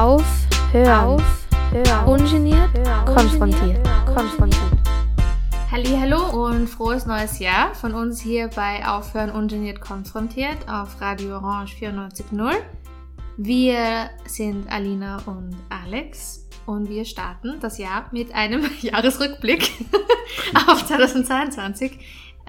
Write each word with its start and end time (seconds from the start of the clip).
Auf, 0.00 0.24
Hören, 0.72 1.20
Auf, 1.20 1.46
Hören. 1.70 2.06
Ungeniert, 2.06 2.72
Hören. 2.72 3.04
konfrontiert, 3.04 3.86
konfrontiert. 4.06 4.72
Hallo 5.70 6.46
und 6.46 6.68
frohes 6.68 7.04
neues 7.04 7.38
Jahr 7.38 7.74
von 7.74 7.92
uns 7.92 8.18
hier 8.18 8.48
bei 8.48 8.88
Aufhören 8.88 9.30
Ungeniert 9.30 9.78
konfrontiert 9.82 10.56
auf 10.70 10.98
Radio 11.02 11.36
Orange 11.36 11.74
94.0. 11.74 12.50
Wir 13.36 14.08
sind 14.24 14.72
Alina 14.72 15.18
und 15.26 15.54
Alex 15.68 16.48
und 16.64 16.88
wir 16.88 17.04
starten 17.04 17.58
das 17.60 17.76
Jahr 17.76 18.06
mit 18.10 18.34
einem 18.34 18.64
Jahresrückblick 18.80 19.70
auf 20.66 20.86
2022 20.86 21.92
äh, 21.92 21.98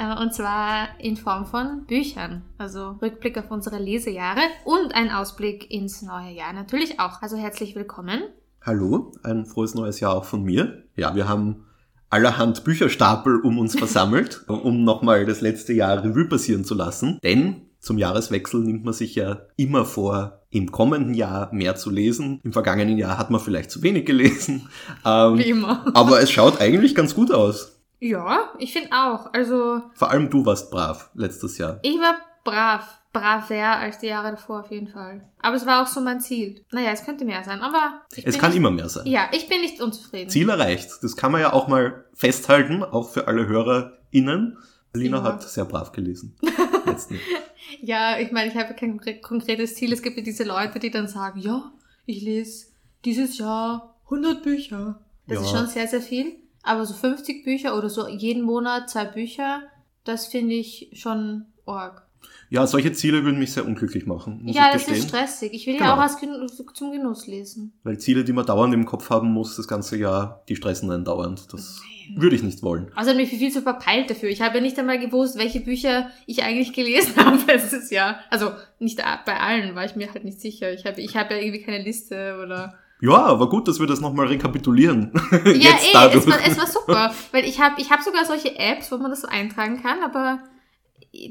und 0.01 0.33
zwar 0.33 0.87
in 0.99 1.15
Form 1.15 1.45
von 1.45 1.85
Büchern. 1.85 2.41
Also 2.57 2.97
Rückblick 3.01 3.37
auf 3.37 3.51
unsere 3.51 3.77
Lesejahre 3.77 4.41
und 4.65 4.95
ein 4.95 5.11
Ausblick 5.11 5.69
ins 5.69 6.01
neue 6.01 6.31
Jahr 6.33 6.53
natürlich 6.53 6.99
auch. 6.99 7.21
Also 7.21 7.37
herzlich 7.37 7.75
willkommen. 7.75 8.23
Hallo, 8.63 9.11
ein 9.23 9.45
frohes 9.45 9.75
neues 9.75 9.99
Jahr 9.99 10.15
auch 10.15 10.25
von 10.25 10.43
mir. 10.43 10.83
Ja, 10.95 11.15
wir 11.15 11.27
haben 11.27 11.65
allerhand 12.09 12.63
Bücherstapel 12.63 13.39
um 13.41 13.59
uns 13.59 13.75
versammelt, 13.75 14.43
um 14.47 14.83
nochmal 14.83 15.25
das 15.25 15.41
letzte 15.41 15.73
Jahr 15.73 16.03
Revue 16.03 16.25
passieren 16.25 16.65
zu 16.65 16.73
lassen. 16.73 17.19
Denn 17.23 17.67
zum 17.79 17.97
Jahreswechsel 17.97 18.61
nimmt 18.61 18.83
man 18.83 18.93
sich 18.93 19.15
ja 19.15 19.41
immer 19.55 19.85
vor, 19.85 20.41
im 20.49 20.71
kommenden 20.71 21.13
Jahr 21.13 21.53
mehr 21.53 21.75
zu 21.75 21.89
lesen. 21.89 22.39
Im 22.43 22.53
vergangenen 22.53 22.97
Jahr 22.97 23.17
hat 23.17 23.31
man 23.31 23.39
vielleicht 23.39 23.71
zu 23.71 23.83
wenig 23.83 24.05
gelesen. 24.05 24.67
Ähm, 25.05 25.37
Wie 25.39 25.49
immer. 25.49 25.85
aber 25.95 26.21
es 26.21 26.29
schaut 26.29 26.61
eigentlich 26.61 26.93
ganz 26.93 27.15
gut 27.15 27.31
aus. 27.31 27.80
Ja, 28.01 28.51
ich 28.57 28.73
finde 28.73 28.89
auch. 28.91 29.31
Also. 29.31 29.83
Vor 29.93 30.09
allem 30.09 30.29
du 30.29 30.45
warst 30.45 30.71
brav 30.71 31.11
letztes 31.13 31.57
Jahr. 31.57 31.79
Ich 31.83 31.97
war 31.99 32.15
brav. 32.43 32.97
Braver 33.13 33.77
als 33.77 33.99
die 33.99 34.07
Jahre 34.07 34.31
davor 34.31 34.61
auf 34.61 34.71
jeden 34.71 34.87
Fall. 34.87 35.21
Aber 35.41 35.57
es 35.57 35.65
war 35.65 35.83
auch 35.83 35.87
so 35.87 35.99
mein 35.99 36.21
Ziel. 36.21 36.63
Naja, 36.71 36.91
es 36.91 37.03
könnte 37.03 37.25
mehr 37.25 37.43
sein, 37.43 37.59
aber. 37.59 38.03
es 38.15 38.37
kann 38.37 38.51
nicht, 38.51 38.57
immer 38.59 38.71
mehr 38.71 38.87
sein. 38.87 39.05
Ja, 39.05 39.29
ich 39.33 39.49
bin 39.49 39.59
nicht 39.59 39.81
unzufrieden. 39.81 40.29
Ziel 40.29 40.49
erreicht. 40.49 40.89
Das 41.01 41.17
kann 41.17 41.33
man 41.33 41.41
ja 41.41 41.51
auch 41.51 41.67
mal 41.67 42.05
festhalten, 42.13 42.83
auch 42.83 43.09
für 43.09 43.27
alle 43.27 43.47
HörerInnen. 43.47 44.57
Lina 44.93 45.17
ja. 45.17 45.23
hat 45.23 45.43
sehr 45.43 45.65
brav 45.65 45.91
gelesen. 45.91 46.37
ja, 47.81 48.17
ich 48.17 48.31
meine, 48.31 48.49
ich 48.49 48.57
habe 48.57 48.75
kein 48.75 49.01
konkretes 49.21 49.75
Ziel. 49.75 49.91
Es 49.91 50.01
gibt 50.01 50.15
ja 50.15 50.23
diese 50.23 50.45
Leute, 50.45 50.79
die 50.79 50.91
dann 50.91 51.09
sagen, 51.09 51.39
ja, 51.39 51.71
ich 52.05 52.21
lese 52.21 52.67
dieses 53.03 53.37
Jahr 53.37 53.99
100 54.05 54.41
Bücher. 54.41 55.01
Das 55.27 55.37
ja. 55.37 55.43
ist 55.43 55.51
schon 55.51 55.67
sehr, 55.67 55.87
sehr 55.87 56.01
viel. 56.01 56.40
Aber 56.63 56.85
so 56.85 56.93
50 56.93 57.43
Bücher 57.43 57.77
oder 57.77 57.89
so 57.89 58.07
jeden 58.07 58.43
Monat 58.43 58.89
zwei 58.89 59.05
Bücher, 59.05 59.61
das 60.03 60.27
finde 60.27 60.55
ich 60.55 60.91
schon 60.93 61.45
arg. 61.65 62.07
Ja, 62.49 62.67
solche 62.67 62.91
Ziele 62.91 63.23
würden 63.23 63.39
mich 63.39 63.53
sehr 63.53 63.65
unglücklich 63.65 64.05
machen. 64.05 64.41
ja, 64.45 64.73
das 64.73 64.87
ist 64.87 65.07
stressig. 65.07 65.53
Ich 65.53 65.65
will 65.67 65.77
genau. 65.77 65.95
ja 65.95 66.05
auch 66.05 66.19
Gen 66.19 66.49
zum 66.73 66.91
Genuss 66.91 67.25
lesen. 67.25 67.71
Weil 67.83 67.97
Ziele, 67.97 68.25
die 68.25 68.33
man 68.33 68.45
dauernd 68.45 68.73
im 68.73 68.85
Kopf 68.85 69.09
haben 69.09 69.31
muss, 69.31 69.55
das 69.55 69.69
ganze 69.69 69.97
Jahr, 69.97 70.43
die 70.49 70.57
stressen 70.57 70.91
einen 70.91 71.05
dauernd. 71.05 71.47
Das 71.53 71.79
Nein. 72.09 72.21
würde 72.21 72.35
ich 72.35 72.43
nicht 72.43 72.61
wollen. 72.61 72.91
Also 72.93 73.13
mich 73.13 73.29
viel 73.29 73.51
zu 73.51 73.61
verpeilt 73.61 74.09
dafür. 74.09 74.29
Ich 74.29 74.41
habe 74.41 74.57
ja 74.57 74.61
nicht 74.61 74.77
einmal 74.77 74.99
gewusst, 74.99 75.37
welche 75.37 75.61
Bücher 75.61 76.11
ich 76.27 76.43
eigentlich 76.43 76.73
gelesen 76.73 77.15
habe 77.25 77.39
letztes 77.47 77.89
Jahr. 77.89 78.19
Also 78.29 78.51
nicht 78.79 79.01
bei 79.25 79.39
allen, 79.39 79.73
war 79.73 79.85
ich 79.85 79.95
mir 79.95 80.13
halt 80.13 80.25
nicht 80.25 80.41
sicher. 80.41 80.73
Ich 80.73 80.85
habe 80.85 80.99
ich 80.99 81.15
hab 81.15 81.31
ja 81.31 81.37
irgendwie 81.37 81.61
keine 81.61 81.81
Liste 81.81 82.37
oder 82.43 82.75
ja, 83.01 83.17
aber 83.17 83.49
gut, 83.49 83.67
dass 83.67 83.79
wir 83.79 83.87
das 83.87 83.99
nochmal 83.99 84.27
rekapitulieren. 84.27 85.11
ja, 85.31 85.51
Jetzt 85.51 85.85
ey, 85.85 85.89
dadurch. 85.93 86.25
Es, 86.25 86.31
war, 86.31 86.47
es 86.47 86.57
war 86.57 86.67
super. 86.67 87.15
weil 87.31 87.45
ich 87.45 87.59
habe 87.59 87.81
ich 87.81 87.89
hab 87.91 88.01
sogar 88.01 88.25
solche 88.25 88.57
Apps, 88.57 88.91
wo 88.91 88.97
man 88.97 89.11
das 89.11 89.21
so 89.21 89.27
eintragen 89.27 89.81
kann, 89.81 90.03
aber 90.03 90.39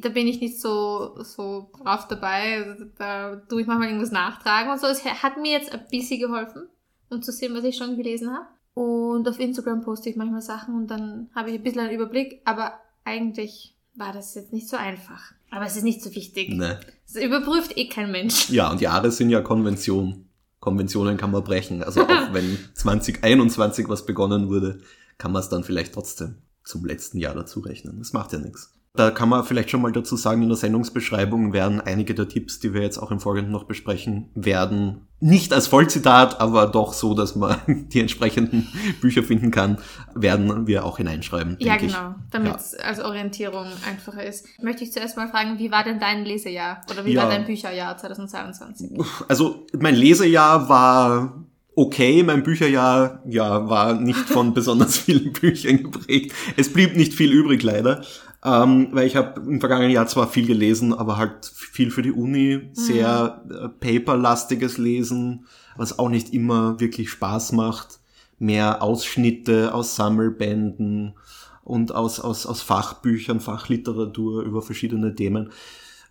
da 0.01 0.09
bin 0.11 0.27
ich 0.27 0.41
nicht 0.41 0.61
so, 0.61 1.15
so 1.23 1.71
brav 1.73 2.09
dabei. 2.09 2.65
Also 2.65 2.85
da 2.99 3.37
tue 3.49 3.63
ich 3.63 3.67
manchmal 3.67 3.89
irgendwas 3.89 4.11
nachtragen 4.11 4.71
und 4.71 4.81
so. 4.81 4.87
Es 4.87 5.05
hat 5.05 5.41
mir 5.41 5.53
jetzt 5.53 5.73
ein 5.73 5.87
bisschen 5.91 6.21
geholfen, 6.21 6.69
um 7.09 7.23
zu 7.23 7.33
sehen, 7.33 7.55
was 7.55 7.65
ich 7.65 7.77
schon 7.77 7.97
gelesen 7.97 8.31
habe. 8.33 8.47
Und 8.75 9.29
auf 9.29 9.39
Instagram 9.39 9.83
poste 9.83 10.11
ich 10.11 10.17
manchmal 10.17 10.43
Sachen 10.43 10.75
und 10.75 10.87
dann 10.89 11.29
habe 11.35 11.51
ich 11.51 11.57
ein 11.57 11.63
bisschen 11.63 11.81
einen 11.81 11.93
Überblick, 11.93 12.41
aber 12.45 12.75
eigentlich 13.05 13.75
war 13.95 14.13
das 14.13 14.35
jetzt 14.35 14.53
nicht 14.53 14.69
so 14.69 14.77
einfach. 14.77 15.33
Aber 15.51 15.67
es 15.67 15.77
ist 15.77 15.83
nicht 15.83 16.03
so 16.03 16.15
wichtig. 16.15 16.51
Nee. 16.51 16.75
Das 17.13 17.23
überprüft 17.23 17.77
eh 17.77 17.89
kein 17.89 18.13
Mensch. 18.13 18.51
Ja, 18.51 18.71
und 18.71 18.81
Jahre 18.81 19.11
sind 19.11 19.31
ja 19.31 19.41
Konvention. 19.41 20.30
Konventionen 20.61 21.17
kann 21.17 21.31
man 21.31 21.43
brechen. 21.43 21.83
Also 21.83 22.03
auch 22.03 22.09
wenn 22.33 22.59
2021 22.75 23.89
was 23.89 24.07
begonnen 24.07 24.49
wurde, 24.49 24.81
kann 25.19 25.33
man 25.33 25.43
es 25.43 25.49
dann 25.49 25.65
vielleicht 25.65 25.95
trotzdem 25.95 26.37
zum 26.65 26.85
letzten 26.85 27.19
Jahr 27.19 27.35
dazu 27.35 27.61
rechnen. 27.61 27.99
Das 27.99 28.13
macht 28.13 28.33
ja 28.33 28.39
nichts. 28.39 28.73
Da 28.95 29.13
kann 29.13 29.29
man 29.29 29.45
vielleicht 29.45 29.71
schon 29.71 29.83
mal 29.83 29.93
dazu 29.93 30.17
sagen, 30.17 30.43
in 30.43 30.49
der 30.49 30.57
Sendungsbeschreibung 30.57 31.53
werden 31.53 31.81
einige 31.81 32.13
der 32.13 32.29
Tipps, 32.29 32.59
die 32.59 32.75
wir 32.75 32.83
jetzt 32.83 32.99
auch 32.99 33.13
im 33.13 33.21
Folgenden 33.21 33.53
noch 33.53 33.65
besprechen 33.65 34.31
werden, 34.35 35.07
nicht 35.21 35.53
als 35.53 35.69
Vollzitat, 35.69 36.41
aber 36.41 36.67
doch 36.67 36.93
so, 36.93 37.15
dass 37.15 37.37
man 37.37 37.57
die 37.93 38.01
entsprechenden 38.01 38.67
Bücher 39.01 39.23
finden 39.23 39.53
kann, 39.53 39.79
werden 40.15 40.67
wir 40.67 40.85
auch 40.85 40.97
hineinschreiben. 40.97 41.57
Ja, 41.61 41.77
genau, 41.77 42.17
damit 42.33 42.57
es 42.57 42.73
ja. 42.73 42.85
als 42.85 42.99
Orientierung 43.01 43.67
einfacher 43.89 44.25
ist. 44.25 44.47
Möchte 44.61 44.83
ich 44.83 44.93
zuerst 44.93 45.17
mal 45.17 45.29
fragen, 45.29 45.61
wie 45.61 45.71
war 45.71 45.85
denn 45.85 46.01
dein 46.01 46.25
Lesejahr 46.25 46.81
oder 46.91 47.05
wie 47.05 47.13
ja. 47.13 47.23
war 47.23 47.31
dein 47.31 47.45
Bücherjahr 47.45 47.97
2022? 47.97 48.99
Also 49.29 49.67
mein 49.79 49.95
Lesejahr 49.95 50.69
war 50.69 51.45
okay. 51.77 52.23
Mein 52.23 52.43
Bücherjahr 52.43 53.23
ja 53.27 53.69
war 53.69 53.95
nicht 53.95 54.19
von 54.19 54.53
besonders 54.53 54.99
vielen 54.99 55.33
Büchern 55.33 55.85
geprägt. 55.85 56.35
Es 56.57 56.73
blieb 56.73 56.97
nicht 56.97 57.15
viel 57.15 57.31
übrig 57.31 57.63
leider. 57.63 58.03
Ähm, 58.43 58.89
weil 58.93 59.07
ich 59.07 59.17
habe 59.17 59.41
im 59.41 59.61
vergangenen 59.61 59.91
Jahr 59.91 60.07
zwar 60.07 60.27
viel 60.29 60.47
gelesen, 60.47 60.95
aber 60.95 61.19
halt 61.19 61.45
viel 61.45 61.91
für 61.91 62.01
die 62.01 62.13
Uni, 62.13 62.71
sehr 62.73 63.43
mhm. 63.45 63.55
äh, 63.55 63.69
paperlastiges 63.69 64.79
Lesen, 64.79 65.45
was 65.77 65.99
auch 65.99 66.09
nicht 66.09 66.33
immer 66.33 66.81
wirklich 66.81 67.11
Spaß 67.11 67.53
macht. 67.53 68.01
Mehr 68.39 68.83
Ausschnitte 68.83 69.75
aus 69.75 69.97
Sammelbänden 69.97 71.15
und 71.63 71.95
aus, 71.95 72.19
aus, 72.19 72.47
aus 72.47 72.63
Fachbüchern, 72.63 73.41
Fachliteratur 73.41 74.43
über 74.43 74.63
verschiedene 74.63 75.15
Themen. 75.15 75.51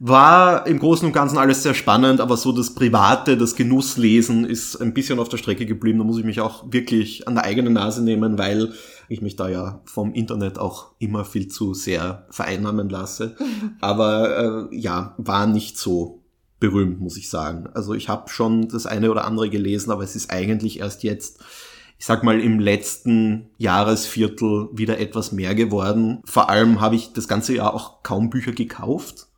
War 0.02 0.66
im 0.66 0.80
Großen 0.80 1.06
und 1.06 1.12
Ganzen 1.12 1.38
alles 1.38 1.62
sehr 1.62 1.74
spannend, 1.74 2.22
aber 2.22 2.38
so 2.38 2.54
das 2.54 2.74
Private, 2.74 3.36
das 3.36 3.56
Genusslesen 3.56 4.46
ist 4.46 4.78
ein 4.78 4.94
bisschen 4.94 5.20
auf 5.20 5.28
der 5.28 5.36
Strecke 5.36 5.66
geblieben. 5.66 6.00
Da 6.00 6.06
muss 6.06 6.18
ich 6.18 6.24
mich 6.24 6.40
auch 6.40 6.64
wirklich 6.72 7.28
an 7.28 7.36
der 7.36 7.44
eigenen 7.44 7.74
Nase 7.74 8.02
nehmen, 8.02 8.38
weil 8.38 8.72
ich 9.10 9.22
mich 9.22 9.36
da 9.36 9.50
ja 9.50 9.82
vom 9.84 10.14
Internet 10.14 10.58
auch 10.58 10.92
immer 11.00 11.26
viel 11.26 11.50
zu 11.50 11.74
sehr 11.74 12.26
vereinnahmen 12.30 12.88
lasse. 12.88 13.36
Aber 13.82 14.70
äh, 14.72 14.76
ja, 14.76 15.16
war 15.18 15.48
nicht 15.48 15.78
so 15.78 16.24
berühmt, 16.62 17.02
muss 17.02 17.18
ich 17.18 17.30
sagen. 17.30 17.68
Also 17.74 17.94
ich 17.94 18.08
habe 18.08 18.30
schon 18.30 18.70
das 18.70 18.86
eine 18.86 19.12
oder 19.12 19.26
andere 19.26 19.50
gelesen, 19.50 19.92
aber 19.92 20.04
es 20.04 20.18
ist 20.18 20.30
eigentlich 20.30 20.80
erst 20.80 21.04
jetzt 21.04 21.40
ich 22.00 22.06
sag 22.06 22.24
mal, 22.24 22.40
im 22.40 22.60
letzten 22.60 23.50
Jahresviertel 23.58 24.70
wieder 24.72 25.00
etwas 25.00 25.34
mehr 25.34 25.54
geworden. 25.54 26.22
Vor 26.24 26.50
allem 26.50 26.80
habe 26.80 26.96
ich 26.96 27.12
das 27.12 27.28
ganze 27.28 27.54
Jahr 27.54 27.74
auch 27.74 28.04
kaum 28.04 28.30
Bücher 28.30 28.54
gekauft. 28.54 29.29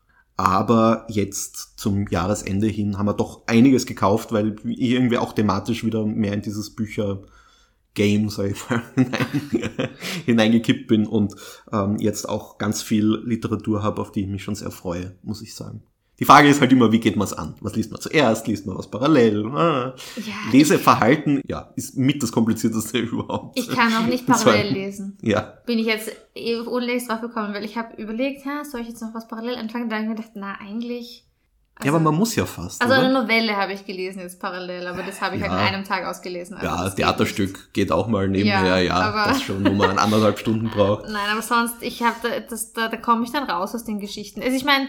Aber 0.43 1.05
jetzt 1.07 1.77
zum 1.77 2.07
Jahresende 2.07 2.65
hin 2.65 2.97
haben 2.97 3.05
wir 3.05 3.13
doch 3.13 3.43
einiges 3.45 3.85
gekauft, 3.85 4.31
weil 4.31 4.55
ich 4.65 4.79
irgendwie 4.79 5.19
auch 5.19 5.33
thematisch 5.33 5.83
wieder 5.83 6.03
mehr 6.03 6.33
in 6.33 6.41
dieses 6.41 6.75
Bücher-Game, 6.75 8.29
sag 8.29 8.49
ich 8.49 8.67
mal, 8.67 8.81
hineingekippt 10.25 10.87
bin 10.87 11.05
und 11.05 11.35
ähm, 11.71 11.97
jetzt 11.99 12.27
auch 12.27 12.57
ganz 12.57 12.81
viel 12.81 13.21
Literatur 13.23 13.83
habe, 13.83 14.01
auf 14.01 14.11
die 14.11 14.21
ich 14.21 14.27
mich 14.27 14.41
schon 14.43 14.55
sehr 14.55 14.71
freue, 14.71 15.15
muss 15.21 15.43
ich 15.43 15.53
sagen. 15.53 15.83
Die 16.21 16.25
Frage 16.25 16.49
ist 16.49 16.61
halt 16.61 16.71
immer, 16.71 16.91
wie 16.91 16.99
geht 16.99 17.15
man 17.15 17.25
es 17.25 17.33
an? 17.33 17.55
Was 17.61 17.75
liest 17.75 17.91
man 17.91 17.99
zuerst? 17.99 18.45
Liest 18.45 18.67
man 18.67 18.77
was 18.77 18.87
parallel? 18.87 19.43
Ah. 19.55 19.95
Ja, 20.17 20.51
Leseverhalten, 20.51 21.41
ja, 21.47 21.71
ist 21.75 21.97
mit 21.97 22.21
das 22.21 22.31
komplizierteste 22.31 22.99
überhaupt. 22.99 23.57
Ich 23.57 23.67
kann 23.67 23.91
auch 23.95 24.05
nicht 24.05 24.27
parallel 24.27 24.71
lesen. 24.71 25.17
Ja. 25.23 25.51
Bin 25.65 25.79
ich 25.79 25.87
jetzt 25.87 26.11
eh 26.35 26.57
unlängst 26.57 27.09
drauf 27.09 27.21
gekommen, 27.21 27.55
weil 27.55 27.65
ich 27.65 27.75
habe 27.75 27.99
überlegt, 27.99 28.45
ha, 28.45 28.63
soll 28.63 28.81
ich 28.81 28.89
jetzt 28.89 29.01
noch 29.01 29.15
was 29.15 29.27
parallel 29.27 29.55
anfangen? 29.55 29.89
Dann 29.89 29.97
habe 29.97 30.03
ich 30.03 30.09
mir 30.09 30.15
gedacht, 30.15 30.33
na, 30.35 30.59
eigentlich... 30.61 31.25
Also, 31.73 31.87
ja, 31.87 31.95
aber 31.95 32.03
man 32.03 32.13
muss 32.13 32.35
ja 32.35 32.45
fast. 32.45 32.79
Also 32.83 32.93
oder? 32.93 33.05
eine 33.05 33.13
Novelle 33.19 33.57
habe 33.57 33.73
ich 33.73 33.83
gelesen 33.83 34.19
jetzt 34.19 34.39
parallel, 34.39 34.85
aber 34.85 35.01
das 35.01 35.21
habe 35.21 35.37
ich 35.37 35.41
ja. 35.41 35.49
halt 35.49 35.69
in 35.69 35.75
einem 35.75 35.85
Tag 35.85 36.05
ausgelesen. 36.05 36.55
Also 36.57 36.67
ja, 36.67 36.89
Theaterstück 36.91 37.73
geht, 37.73 37.73
geht 37.73 37.91
auch 37.91 38.05
mal 38.05 38.27
nebenher, 38.27 38.63
ja, 38.63 38.77
ja 38.77 39.25
das 39.25 39.41
schon, 39.41 39.65
wo 39.65 39.71
man 39.71 39.97
anderthalb 39.97 40.37
Stunden 40.37 40.69
braucht. 40.69 41.05
Nein, 41.05 41.31
aber 41.31 41.41
sonst, 41.41 41.77
ich 41.81 42.03
habe 42.03 42.17
da, 42.21 42.39
das, 42.41 42.73
da, 42.73 42.89
da 42.89 42.97
komme 42.97 43.23
ich 43.23 43.31
dann 43.31 43.49
raus 43.49 43.73
aus 43.73 43.85
den 43.85 43.99
Geschichten. 43.99 44.43
Also 44.43 44.55
ich 44.55 44.65
meine, 44.65 44.87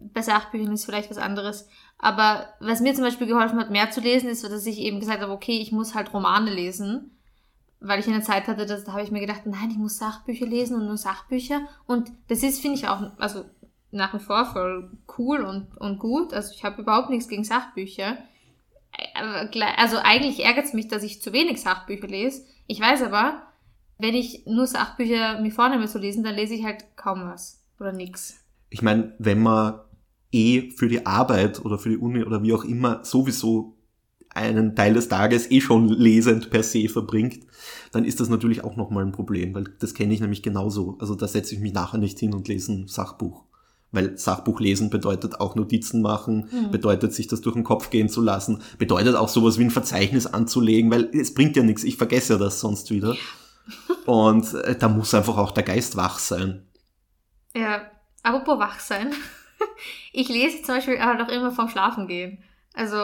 bei 0.00 0.22
Sachbüchern 0.22 0.72
ist 0.72 0.84
vielleicht 0.84 1.10
was 1.10 1.18
anderes. 1.18 1.68
Aber 1.98 2.46
was 2.60 2.80
mir 2.80 2.94
zum 2.94 3.04
Beispiel 3.04 3.26
geholfen 3.26 3.58
hat, 3.58 3.70
mehr 3.70 3.90
zu 3.90 4.00
lesen, 4.00 4.28
ist, 4.28 4.44
dass 4.44 4.66
ich 4.66 4.78
eben 4.78 5.00
gesagt 5.00 5.20
habe, 5.20 5.32
okay, 5.32 5.58
ich 5.58 5.72
muss 5.72 5.94
halt 5.94 6.12
Romane 6.12 6.52
lesen. 6.52 7.12
Weil 7.80 8.00
ich 8.00 8.08
eine 8.08 8.22
Zeit 8.22 8.48
hatte, 8.48 8.66
da 8.66 8.92
habe 8.92 9.02
ich 9.02 9.10
mir 9.10 9.20
gedacht, 9.20 9.42
nein, 9.46 9.70
ich 9.70 9.76
muss 9.76 9.98
Sachbücher 9.98 10.46
lesen 10.46 10.76
und 10.76 10.86
nur 10.86 10.96
Sachbücher. 10.96 11.60
Und 11.86 12.10
das 12.28 12.42
ist, 12.42 12.60
finde 12.60 12.76
ich, 12.76 12.88
auch, 12.88 13.12
also 13.18 13.44
nach 13.90 14.14
wie 14.14 14.18
vor 14.18 14.46
voll 14.46 14.90
cool 15.16 15.42
und, 15.42 15.76
und 15.78 15.98
gut. 15.98 16.32
Also 16.32 16.52
ich 16.54 16.64
habe 16.64 16.82
überhaupt 16.82 17.10
nichts 17.10 17.28
gegen 17.28 17.44
Sachbücher. 17.44 18.18
Also 19.76 19.98
eigentlich 20.02 20.44
ärgert 20.44 20.66
es 20.66 20.72
mich, 20.72 20.88
dass 20.88 21.02
ich 21.02 21.22
zu 21.22 21.32
wenig 21.32 21.60
Sachbücher 21.60 22.08
lese. 22.08 22.44
Ich 22.66 22.80
weiß 22.80 23.02
aber, 23.02 23.42
wenn 23.98 24.14
ich 24.14 24.44
nur 24.46 24.66
Sachbücher 24.66 25.40
mir 25.40 25.52
vornehme 25.52 25.86
zu 25.86 25.98
lesen, 25.98 26.24
dann 26.24 26.34
lese 26.34 26.54
ich 26.54 26.64
halt 26.64 26.84
kaum 26.96 27.28
was 27.30 27.62
oder 27.78 27.92
nix. 27.92 28.44
Ich 28.70 28.82
meine, 28.82 29.14
wenn 29.18 29.40
man 29.40 29.80
eh 30.32 30.70
für 30.72 30.88
die 30.88 31.06
Arbeit 31.06 31.64
oder 31.64 31.78
für 31.78 31.90
die 31.90 31.96
Uni 31.96 32.22
oder 32.22 32.42
wie 32.42 32.52
auch 32.52 32.64
immer 32.64 33.04
sowieso 33.04 33.74
einen 34.30 34.76
Teil 34.76 34.94
des 34.94 35.08
Tages 35.08 35.50
eh 35.50 35.60
schon 35.60 35.88
lesend 35.88 36.50
per 36.50 36.62
se 36.62 36.88
verbringt, 36.88 37.40
dann 37.92 38.04
ist 38.04 38.20
das 38.20 38.28
natürlich 38.28 38.62
auch 38.62 38.76
nochmal 38.76 39.04
ein 39.04 39.12
Problem, 39.12 39.54
weil 39.54 39.64
das 39.80 39.94
kenne 39.94 40.14
ich 40.14 40.20
nämlich 40.20 40.42
genauso. 40.42 40.96
Also 41.00 41.14
da 41.14 41.26
setze 41.26 41.54
ich 41.54 41.60
mich 41.60 41.72
nachher 41.72 41.98
nicht 41.98 42.18
hin 42.18 42.34
und 42.34 42.48
lese 42.48 42.72
ein 42.72 42.88
Sachbuch. 42.88 43.44
Weil 43.90 44.18
Sachbuch 44.18 44.60
lesen 44.60 44.90
bedeutet 44.90 45.40
auch 45.40 45.54
Notizen 45.54 46.02
machen, 46.02 46.48
mhm. 46.52 46.70
bedeutet 46.70 47.14
sich 47.14 47.26
das 47.26 47.40
durch 47.40 47.54
den 47.54 47.64
Kopf 47.64 47.88
gehen 47.88 48.10
zu 48.10 48.20
lassen, 48.20 48.60
bedeutet 48.76 49.16
auch 49.16 49.30
sowas 49.30 49.58
wie 49.58 49.64
ein 49.64 49.70
Verzeichnis 49.70 50.26
anzulegen, 50.26 50.90
weil 50.90 51.08
es 51.14 51.32
bringt 51.32 51.56
ja 51.56 51.62
nichts, 51.62 51.84
ich 51.84 51.96
vergesse 51.96 52.34
ja 52.34 52.38
das 52.38 52.60
sonst 52.60 52.90
wieder. 52.90 53.16
Und 54.06 54.52
äh, 54.54 54.76
da 54.76 54.88
muss 54.88 55.14
einfach 55.14 55.38
auch 55.38 55.52
der 55.52 55.62
Geist 55.62 55.96
wach 55.96 56.18
sein. 56.18 56.66
Ja, 57.54 57.80
apropos 58.22 58.58
wach 58.58 58.78
sein. 58.78 59.12
Ich 60.12 60.28
lese 60.28 60.62
zum 60.62 60.76
Beispiel 60.76 60.98
aber 60.98 61.22
doch 61.22 61.28
immer 61.28 61.50
vorm 61.50 61.68
Schlafen 61.68 62.06
gehen. 62.06 62.42
Also, 62.74 62.96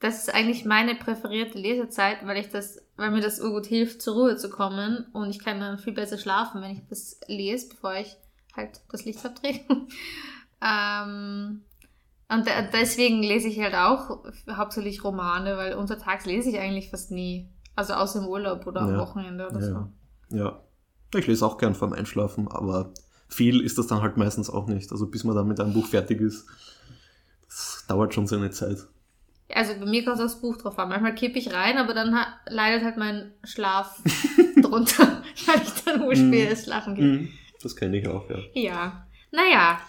das 0.00 0.18
ist 0.18 0.34
eigentlich 0.34 0.64
meine 0.64 0.94
präferierte 0.94 1.58
Lesezeit, 1.58 2.18
weil 2.26 2.36
ich 2.38 2.50
das, 2.50 2.78
weil 2.96 3.10
mir 3.10 3.20
das 3.20 3.40
gut 3.40 3.66
hilft, 3.66 4.02
zur 4.02 4.14
Ruhe 4.14 4.36
zu 4.36 4.50
kommen 4.50 5.06
und 5.12 5.30
ich 5.30 5.38
kann 5.38 5.60
dann 5.60 5.78
viel 5.78 5.94
besser 5.94 6.18
schlafen, 6.18 6.60
wenn 6.60 6.72
ich 6.72 6.86
das 6.88 7.20
lese, 7.26 7.70
bevor 7.70 7.94
ich 7.94 8.16
halt 8.54 8.80
das 8.90 9.04
Licht 9.04 9.24
abdrehe. 9.24 9.60
ähm, 10.62 11.62
und 12.28 12.46
deswegen 12.72 13.22
lese 13.22 13.48
ich 13.48 13.60
halt 13.60 13.74
auch 13.74 14.24
hauptsächlich 14.50 15.04
Romane, 15.04 15.56
weil 15.56 15.74
untertags 15.74 16.26
lese 16.26 16.50
ich 16.50 16.58
eigentlich 16.58 16.90
fast 16.90 17.10
nie. 17.10 17.48
Also 17.76 17.94
außer 17.94 18.20
im 18.20 18.26
Urlaub 18.26 18.66
oder 18.66 18.80
am 18.82 18.92
ja. 18.92 18.98
Wochenende 18.98 19.48
oder 19.48 19.60
ja. 19.60 19.66
so. 19.66 20.36
Ja. 20.36 20.62
Ich 21.14 21.26
lese 21.26 21.46
auch 21.46 21.56
gern 21.56 21.74
vorm 21.74 21.92
Einschlafen, 21.92 22.48
aber 22.48 22.92
viel 23.28 23.60
ist 23.60 23.78
das 23.78 23.86
dann 23.86 24.02
halt 24.02 24.16
meistens 24.16 24.50
auch 24.50 24.66
nicht. 24.66 24.92
Also 24.92 25.06
bis 25.06 25.24
man 25.24 25.34
dann 25.34 25.48
mit 25.48 25.60
einem 25.60 25.72
Buch 25.72 25.86
fertig 25.86 26.20
ist, 26.20 26.46
das 27.46 27.84
dauert 27.88 28.14
schon 28.14 28.26
seine 28.26 28.50
Zeit. 28.50 28.86
Also 29.54 29.74
bei 29.78 29.86
mir 29.86 30.04
kommt 30.04 30.18
das 30.18 30.40
Buch 30.40 30.56
drauf 30.56 30.78
an. 30.78 30.88
Manchmal 30.88 31.14
kippe 31.14 31.38
ich 31.38 31.52
rein, 31.52 31.78
aber 31.78 31.94
dann 31.94 32.16
leidet 32.48 32.84
halt 32.84 32.96
mein 32.96 33.32
Schlaf 33.44 34.02
drunter, 34.62 35.22
weil 35.46 35.62
ich 35.62 35.84
dann 35.84 36.02
urspät 36.02 36.66
mm. 36.66 36.68
lachen 36.68 36.94
gehe. 36.96 37.04
Mm. 37.04 37.28
Das 37.62 37.76
kenne 37.76 37.98
ich 37.98 38.08
auch, 38.08 38.28
ja. 38.28 38.38
Ja. 38.54 39.06
Naja, 39.30 39.80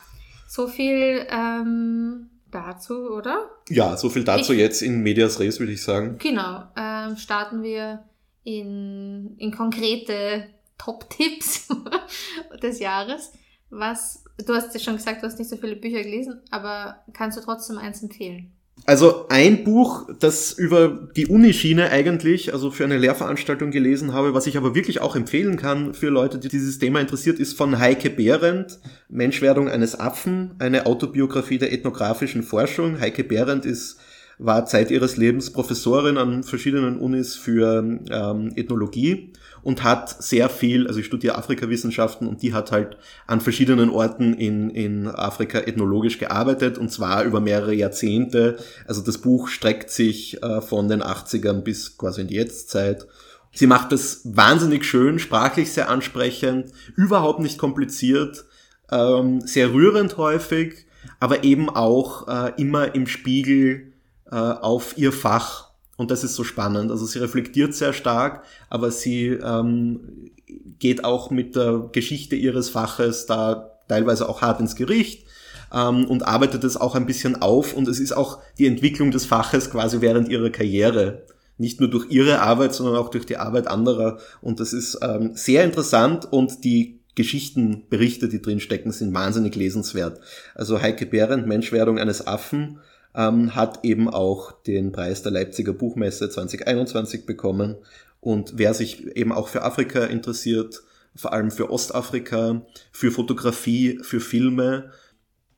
so 0.48 0.68
viel 0.68 1.26
ähm, 1.30 2.30
dazu, 2.52 3.10
oder? 3.12 3.50
Ja, 3.70 3.98
so 3.98 4.10
viel 4.10 4.24
dazu 4.24 4.54
ich, 4.54 4.60
jetzt 4.60 4.82
in 4.82 5.02
Medias 5.02 5.40
Res, 5.40 5.60
würde 5.60 5.74
ich 5.74 5.84
sagen. 5.84 6.18
Genau. 6.20 6.64
Ähm, 6.76 7.18
starten 7.18 7.64
wir 7.64 8.04
in, 8.44 9.36
in 9.38 9.52
konkrete 9.52 10.48
Top-Tipps 10.78 11.68
des 12.64 12.80
Jahres. 12.80 13.32
Was, 13.70 14.24
du 14.46 14.54
hast 14.54 14.74
ja 14.74 14.80
schon 14.80 14.96
gesagt, 14.96 15.22
du 15.22 15.28
hast 15.28 15.40
nicht 15.40 15.50
so 15.50 15.58
viele 15.58 15.76
Bücher 15.76 16.02
gelesen, 16.04 16.42
aber 16.52 17.04
kannst 17.14 17.38
du 17.38 17.42
trotzdem 17.42 17.78
eins 17.78 18.02
empfehlen? 18.02 18.54
Also 18.86 19.26
ein 19.30 19.64
Buch, 19.64 20.08
das 20.20 20.54
über 20.54 21.10
die 21.16 21.26
Unischiene 21.26 21.90
eigentlich, 21.90 22.54
also 22.54 22.70
für 22.70 22.84
eine 22.84 22.98
Lehrveranstaltung 22.98 23.72
gelesen 23.72 24.14
habe, 24.14 24.34
was 24.34 24.48
ich 24.48 24.56
aber 24.56 24.76
wirklich 24.76 25.02
auch 25.02 25.16
empfehlen 25.16 25.58
kann 25.58 25.94
für 25.94 26.10
Leute, 26.10 26.38
die 26.38 26.48
dieses 26.48 26.78
Thema 26.78 27.02
interessiert, 27.02 27.40
ist 27.40 27.58
von 27.58 27.80
Heike 27.80 28.12
Behrendt, 28.12 28.80
Menschwerdung 29.10 29.68
eines 29.68 30.00
Affen, 30.00 30.56
eine 30.60 30.86
Autobiografie 30.86 31.58
der 31.58 31.74
ethnografischen 31.74 32.44
Forschung. 32.44 33.00
Heike 33.00 33.24
Behrendt 33.24 33.66
ist 33.66 33.98
war 34.40 34.66
Zeit 34.66 34.92
ihres 34.92 35.18
Lebens 35.18 35.52
Professorin 35.52 36.18
an 36.18 36.44
verschiedenen 36.44 37.00
Unis 37.00 37.36
für 37.36 38.00
ähm, 38.10 38.52
Ethnologie 38.56 39.34
und 39.68 39.84
hat 39.84 40.24
sehr 40.24 40.48
viel, 40.48 40.88
also 40.88 41.02
ich 41.02 41.08
studiere 41.08 41.38
Afrikawissenschaften 41.38 42.26
und 42.26 42.42
die 42.42 42.54
hat 42.54 42.72
halt 42.72 42.96
an 43.28 43.42
verschiedenen 43.42 43.90
Orten 43.90 44.34
in, 44.34 44.70
in 44.70 45.08
Afrika 45.10 45.60
ethnologisch 45.60 46.20
gearbeitet 46.20 46.78
und 46.78 46.90
zwar 46.90 47.26
über 47.26 47.42
mehrere 47.42 47.74
Jahrzehnte. 47.74 48.60
Also 48.88 49.02
das 49.02 49.18
Buch 49.18 49.50
streckt 49.50 49.90
sich 49.90 50.42
äh, 50.42 50.62
von 50.62 50.88
den 50.88 51.04
80ern 51.04 51.64
bis 51.64 51.98
quasi 51.98 52.22
in 52.22 52.28
die 52.28 52.36
Jetztzeit. 52.36 53.08
Sie 53.52 53.68
macht 53.68 53.92
das 53.92 54.22
wahnsinnig 54.24 54.86
schön, 54.86 55.20
sprachlich 55.20 55.74
sehr 55.74 55.90
ansprechend, 55.90 56.72
überhaupt 56.96 57.42
nicht 57.42 57.58
kompliziert, 57.58 58.46
ähm, 58.90 59.42
sehr 59.42 59.74
rührend 59.74 60.16
häufig, 60.16 60.86
aber 61.20 61.44
eben 61.44 61.70
auch 61.70 62.30
äh, 62.30 62.54
immer 62.56 62.96
im 62.96 63.06
Spiegel 63.06 63.92
äh, 64.32 64.36
auf 64.36 64.98
ihr 64.98 65.12
Fach 65.12 65.67
und 65.98 66.12
das 66.12 66.24
ist 66.24 66.36
so 66.36 66.44
spannend. 66.44 66.92
Also 66.92 67.06
sie 67.06 67.20
reflektiert 67.20 67.74
sehr 67.74 67.92
stark, 67.92 68.44
aber 68.70 68.92
sie 68.92 69.28
ähm, 69.28 70.32
geht 70.80 71.04
auch 71.04 71.32
mit 71.32 71.56
der 71.56 71.90
Geschichte 71.92 72.36
ihres 72.36 72.70
Faches 72.70 73.26
da 73.26 73.72
teilweise 73.88 74.30
auch 74.30 74.42
hart 74.42 74.60
ins 74.60 74.76
Gericht 74.76 75.26
ähm, 75.74 76.06
und 76.06 76.24
arbeitet 76.24 76.64
es 76.64 76.78
auch 76.78 76.96
ein 76.96 77.08
bisschen 77.08 77.42
auf. 77.42 77.74
Und 77.74 77.88
es 77.88 78.00
ist 78.00 78.16
auch 78.16 78.40
die 78.60 78.68
Entwicklung 78.68 79.12
des 79.12 79.26
Faches 79.26 79.72
quasi 79.72 80.00
während 80.00 80.30
ihrer 80.30 80.52
Karriere. 80.52 81.24
Nicht 81.58 81.80
nur 81.80 81.90
durch 81.90 82.12
ihre 82.12 82.42
Arbeit, 82.42 82.76
sondern 82.76 82.96
auch 82.98 83.10
durch 83.10 83.26
die 83.26 83.38
Arbeit 83.38 83.68
anderer. 83.68 84.20
Und 84.42 84.60
das 84.60 84.74
ist 84.74 85.00
ähm, 85.02 85.32
sehr 85.34 85.64
interessant 85.64 86.32
und 86.32 86.64
die 86.64 87.00
Geschichtenberichte, 87.16 88.30
die 88.30 88.44
drin 88.44 88.60
stecken, 88.60 88.92
sind 88.92 89.12
wahnsinnig 89.12 89.56
lesenswert. 89.56 90.20
Also 90.54 90.80
Heike 90.80 91.08
Behrendt, 91.08 91.48
Menschwerdung 91.48 91.98
eines 91.98 92.28
Affen, 92.28 92.78
ähm, 93.18 93.56
hat 93.56 93.84
eben 93.84 94.08
auch 94.08 94.62
den 94.62 94.92
Preis 94.92 95.24
der 95.24 95.32
Leipziger 95.32 95.74
Buchmesse 95.74 96.30
2021 96.30 97.26
bekommen. 97.26 97.76
Und 98.22 98.54
wer 98.56 98.74
sich 98.74 99.08
eben 99.18 99.32
auch 99.32 99.48
für 99.48 99.64
Afrika 99.64 100.06
interessiert, 100.06 100.84
vor 101.16 101.34
allem 101.34 101.50
für 101.50 101.72
Ostafrika, 101.72 102.66
für 102.92 103.12
Fotografie, 103.12 104.00
für 104.04 104.20
Filme, 104.20 104.92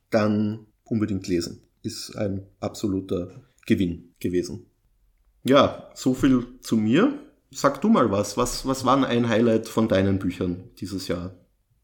dann 0.08 0.66
unbedingt 0.84 1.28
lesen. 1.28 1.62
Ist 1.82 2.16
ein 2.16 2.46
absoluter 2.60 3.30
Gewinn 3.66 4.14
gewesen. 4.20 4.66
Ja, 5.44 5.90
so 5.94 6.14
viel 6.14 6.46
zu 6.62 6.76
mir. 6.76 7.12
Sag 7.50 7.80
du 7.82 7.88
mal 7.88 8.10
was. 8.10 8.36
Was, 8.36 8.66
was 8.66 8.84
war 8.84 9.06
ein 9.06 9.28
Highlight 9.28 9.68
von 9.68 9.88
deinen 9.88 10.18
Büchern 10.18 10.64
dieses 10.78 11.08
Jahr? 11.08 11.34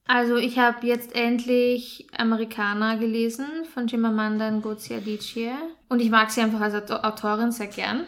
Also 0.07 0.37
ich 0.37 0.59
habe 0.59 0.87
jetzt 0.87 1.15
endlich 1.17 2.07
Amerikaner 2.17 2.97
gelesen 2.97 3.47
von 3.75 3.89
Chimamanda 3.89 4.51
Ngozi 4.51 4.95
Adichie 4.95 5.51
und 5.89 6.01
ich 6.01 6.11
mag 6.11 6.31
sie 6.31 6.43
einfach 6.43 6.61
als 6.61 6.91
Autorin 6.91 7.51
sehr 7.51 7.67
gern. 7.67 8.05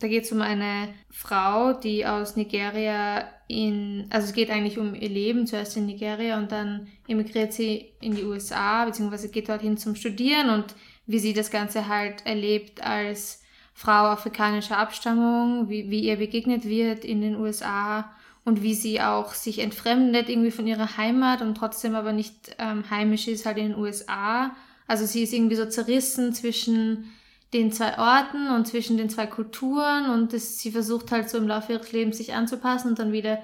Da 0.00 0.08
geht 0.08 0.24
es 0.24 0.32
um 0.32 0.42
eine 0.42 0.88
Frau, 1.10 1.72
die 1.72 2.04
aus 2.04 2.36
Nigeria 2.36 3.24
in, 3.48 4.06
also 4.10 4.26
es 4.26 4.32
geht 4.32 4.50
eigentlich 4.50 4.76
um 4.76 4.94
ihr 4.94 5.08
Leben, 5.08 5.46
zuerst 5.46 5.76
in 5.76 5.86
Nigeria 5.86 6.36
und 6.36 6.50
dann 6.50 6.88
emigriert 7.06 7.52
sie 7.52 7.92
in 8.00 8.14
die 8.14 8.24
USA, 8.24 8.84
beziehungsweise 8.84 9.30
geht 9.30 9.48
dorthin 9.48 9.78
zum 9.78 9.94
Studieren 9.94 10.50
und 10.50 10.74
wie 11.06 11.20
sie 11.20 11.32
das 11.32 11.50
Ganze 11.50 11.86
halt 11.86 12.26
erlebt 12.26 12.84
als 12.84 13.42
Frau 13.72 14.06
afrikanischer 14.06 14.78
Abstammung, 14.78 15.68
wie, 15.68 15.90
wie 15.90 16.00
ihr 16.00 16.16
begegnet 16.16 16.64
wird 16.64 17.04
in 17.04 17.20
den 17.20 17.36
USA 17.36 18.10
und 18.46 18.62
wie 18.62 18.74
sie 18.74 19.00
auch 19.00 19.34
sich 19.34 19.58
entfremdet 19.58 20.28
irgendwie 20.28 20.52
von 20.52 20.68
ihrer 20.68 20.96
Heimat 20.96 21.42
und 21.42 21.56
trotzdem 21.56 21.96
aber 21.96 22.12
nicht 22.12 22.54
ähm, 22.58 22.88
heimisch 22.88 23.26
ist 23.26 23.44
halt 23.44 23.58
in 23.58 23.70
den 23.70 23.78
USA. 23.78 24.54
Also 24.86 25.04
sie 25.04 25.24
ist 25.24 25.32
irgendwie 25.32 25.56
so 25.56 25.66
zerrissen 25.66 26.32
zwischen 26.32 27.12
den 27.52 27.72
zwei 27.72 27.98
Orten 27.98 28.48
und 28.50 28.68
zwischen 28.68 28.96
den 28.98 29.10
zwei 29.10 29.26
Kulturen 29.26 30.10
und 30.10 30.32
das, 30.32 30.60
sie 30.60 30.70
versucht 30.70 31.10
halt 31.10 31.28
so 31.28 31.38
im 31.38 31.48
Laufe 31.48 31.72
ihres 31.72 31.90
Lebens 31.90 32.18
sich 32.18 32.34
anzupassen 32.34 32.90
und 32.90 33.00
dann 33.00 33.12
wieder 33.12 33.40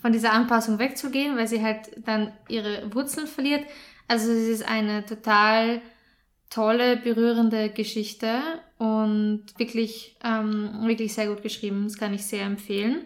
von 0.00 0.12
dieser 0.12 0.32
Anpassung 0.32 0.78
wegzugehen, 0.78 1.36
weil 1.36 1.48
sie 1.48 1.60
halt 1.60 1.90
dann 2.06 2.32
ihre 2.48 2.94
Wurzeln 2.94 3.26
verliert. 3.26 3.64
Also 4.06 4.30
es 4.30 4.48
ist 4.60 4.68
eine 4.68 5.04
total 5.04 5.82
tolle, 6.48 6.96
berührende 6.96 7.70
Geschichte 7.70 8.38
und 8.78 9.46
wirklich, 9.56 10.16
ähm, 10.22 10.82
wirklich 10.82 11.12
sehr 11.12 11.26
gut 11.26 11.42
geschrieben. 11.42 11.84
Das 11.84 11.98
kann 11.98 12.14
ich 12.14 12.24
sehr 12.24 12.44
empfehlen 12.44 13.04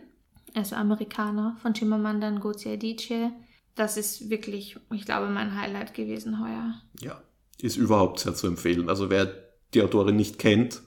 also 0.55 0.77
Amerikaner 0.77 1.57
von 1.63 1.75
Chimamanda 1.75 2.31
Ngozi 2.31 2.71
Adichie. 2.71 3.31
Das 3.75 3.97
ist 3.97 4.29
wirklich, 4.31 4.77
ich 4.93 5.05
glaube, 5.05 5.29
mein 5.29 5.61
Highlight 5.61 5.95
gewesen 5.95 6.41
heuer. 6.41 6.75
Ja, 7.01 7.21
ist 7.61 7.77
überhaupt 7.77 8.21
sehr 8.21 8.35
zu 8.35 8.47
empfehlen. 8.47 8.89
Also 8.89 9.11
wer 9.11 9.33
die 9.75 9.83
Autorin 9.83 10.17
nicht 10.17 10.39
kennt, 10.39 10.83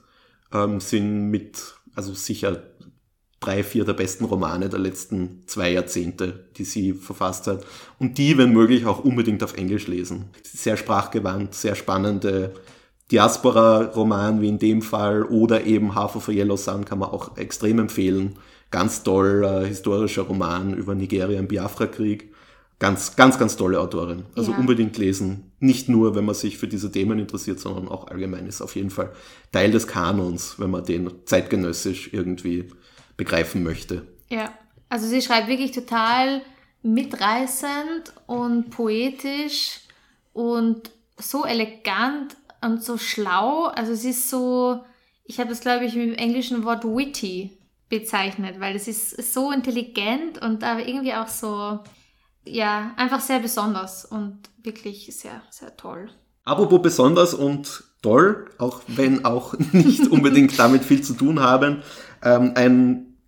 ähm, 0.52 0.80
sind 0.80 1.30
mit, 1.30 1.74
also 1.94 2.12
sicher 2.14 2.62
drei, 3.40 3.64
vier 3.64 3.84
der 3.84 3.94
besten 3.94 4.24
Romane 4.24 4.68
der 4.68 4.78
letzten 4.78 5.42
zwei 5.46 5.72
Jahrzehnte, 5.72 6.48
die 6.56 6.64
sie 6.64 6.92
verfasst 6.92 7.46
hat. 7.46 7.64
Und 7.98 8.18
die, 8.18 8.38
wenn 8.38 8.52
möglich, 8.52 8.86
auch 8.86 9.04
unbedingt 9.04 9.42
auf 9.42 9.56
Englisch 9.56 9.88
lesen. 9.88 10.26
Sehr 10.42 10.76
sprachgewandt, 10.76 11.54
sehr 11.54 11.74
spannende 11.74 12.54
Diaspora-Roman 13.10 14.40
wie 14.40 14.48
in 14.48 14.58
dem 14.58 14.80
Fall 14.80 15.24
oder 15.24 15.64
eben 15.64 15.90
of 15.96 16.28
a 16.28 16.32
Yellow 16.32 16.56
Sun 16.56 16.84
kann 16.84 16.98
man 17.00 17.10
auch 17.10 17.36
extrem 17.36 17.78
empfehlen 17.78 18.38
ganz 18.72 19.04
toll 19.04 19.44
äh, 19.44 19.68
historischer 19.68 20.22
Roman 20.22 20.74
über 20.74 20.96
Nigeria 20.96 21.38
im 21.38 21.46
Biafra-Krieg. 21.46 22.34
Ganz, 22.80 23.14
ganz, 23.14 23.38
ganz 23.38 23.56
tolle 23.56 23.78
Autorin. 23.78 24.24
Also 24.34 24.50
ja. 24.50 24.58
unbedingt 24.58 24.98
lesen. 24.98 25.52
Nicht 25.60 25.88
nur, 25.88 26.16
wenn 26.16 26.24
man 26.24 26.34
sich 26.34 26.58
für 26.58 26.66
diese 26.66 26.90
Themen 26.90 27.20
interessiert, 27.20 27.60
sondern 27.60 27.86
auch 27.86 28.08
allgemein 28.08 28.46
ist 28.46 28.60
auf 28.60 28.74
jeden 28.74 28.90
Fall 28.90 29.12
Teil 29.52 29.70
des 29.70 29.86
Kanons, 29.86 30.58
wenn 30.58 30.70
man 30.70 30.84
den 30.84 31.08
zeitgenössisch 31.24 32.12
irgendwie 32.12 32.70
begreifen 33.16 33.62
möchte. 33.62 34.02
Ja, 34.30 34.52
also 34.88 35.06
sie 35.06 35.22
schreibt 35.22 35.46
wirklich 35.46 35.70
total 35.70 36.42
mitreißend 36.82 38.12
und 38.26 38.70
poetisch 38.70 39.82
und 40.32 40.90
so 41.18 41.44
elegant 41.44 42.36
und 42.62 42.82
so 42.82 42.98
schlau. 42.98 43.66
Also 43.66 43.94
sie 43.94 44.10
ist 44.10 44.28
so, 44.28 44.80
ich 45.24 45.38
habe 45.38 45.50
das, 45.50 45.60
glaube 45.60 45.84
ich, 45.84 45.94
mit 45.94 46.08
dem 46.08 46.14
englischen 46.14 46.64
Wort 46.64 46.84
witty 46.84 47.52
bezeichnet, 47.92 48.58
weil 48.58 48.74
es 48.74 48.88
ist 48.88 49.34
so 49.34 49.52
intelligent 49.52 50.40
und 50.40 50.64
aber 50.64 50.88
irgendwie 50.88 51.12
auch 51.12 51.28
so, 51.28 51.78
ja, 52.42 52.94
einfach 52.96 53.20
sehr 53.20 53.38
besonders 53.38 54.06
und 54.06 54.38
wirklich 54.62 55.14
sehr, 55.14 55.42
sehr 55.50 55.76
toll. 55.76 56.08
Apropos 56.42 56.80
besonders 56.80 57.34
und 57.34 57.84
toll, 58.00 58.46
auch 58.56 58.80
wenn 58.86 59.26
auch 59.26 59.52
nicht 59.72 60.06
unbedingt 60.06 60.58
damit 60.58 60.84
viel 60.84 61.02
zu 61.02 61.12
tun 61.12 61.40
haben, 61.40 61.82
ähm, 62.22 62.52
ein 62.54 63.18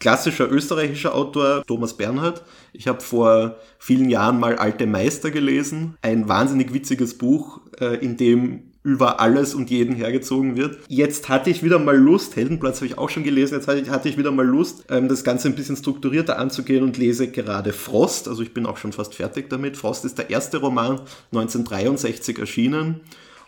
klassischer 0.00 0.50
österreichischer 0.50 1.14
Autor, 1.14 1.62
Thomas 1.66 1.94
Bernhard. 1.94 2.42
Ich 2.72 2.88
habe 2.88 3.02
vor 3.02 3.56
vielen 3.78 4.08
Jahren 4.08 4.40
mal 4.40 4.56
Alte 4.56 4.86
Meister 4.86 5.30
gelesen. 5.30 5.98
Ein 6.00 6.26
wahnsinnig 6.26 6.72
witziges 6.72 7.18
Buch, 7.18 7.60
äh, 7.80 8.02
in 8.02 8.16
dem 8.16 8.72
über 8.86 9.18
alles 9.18 9.52
und 9.52 9.68
jeden 9.68 9.96
hergezogen 9.96 10.54
wird. 10.54 10.78
Jetzt 10.86 11.28
hatte 11.28 11.50
ich 11.50 11.64
wieder 11.64 11.80
mal 11.80 11.96
Lust, 11.96 12.36
Heldenplatz 12.36 12.76
habe 12.76 12.86
ich 12.86 12.98
auch 12.98 13.10
schon 13.10 13.24
gelesen, 13.24 13.56
jetzt 13.56 13.66
hatte 13.66 13.80
ich, 13.80 13.90
hatte 13.90 14.08
ich 14.08 14.16
wieder 14.16 14.30
mal 14.30 14.46
Lust, 14.46 14.84
ähm, 14.90 15.08
das 15.08 15.24
Ganze 15.24 15.48
ein 15.48 15.56
bisschen 15.56 15.76
strukturierter 15.76 16.38
anzugehen 16.38 16.84
und 16.84 16.96
lese 16.96 17.26
gerade 17.26 17.72
Frost, 17.72 18.28
also 18.28 18.44
ich 18.44 18.54
bin 18.54 18.64
auch 18.64 18.76
schon 18.76 18.92
fast 18.92 19.16
fertig 19.16 19.50
damit. 19.50 19.76
Frost 19.76 20.04
ist 20.04 20.18
der 20.18 20.30
erste 20.30 20.58
Roman, 20.58 21.00
1963 21.32 22.38
erschienen 22.38 23.00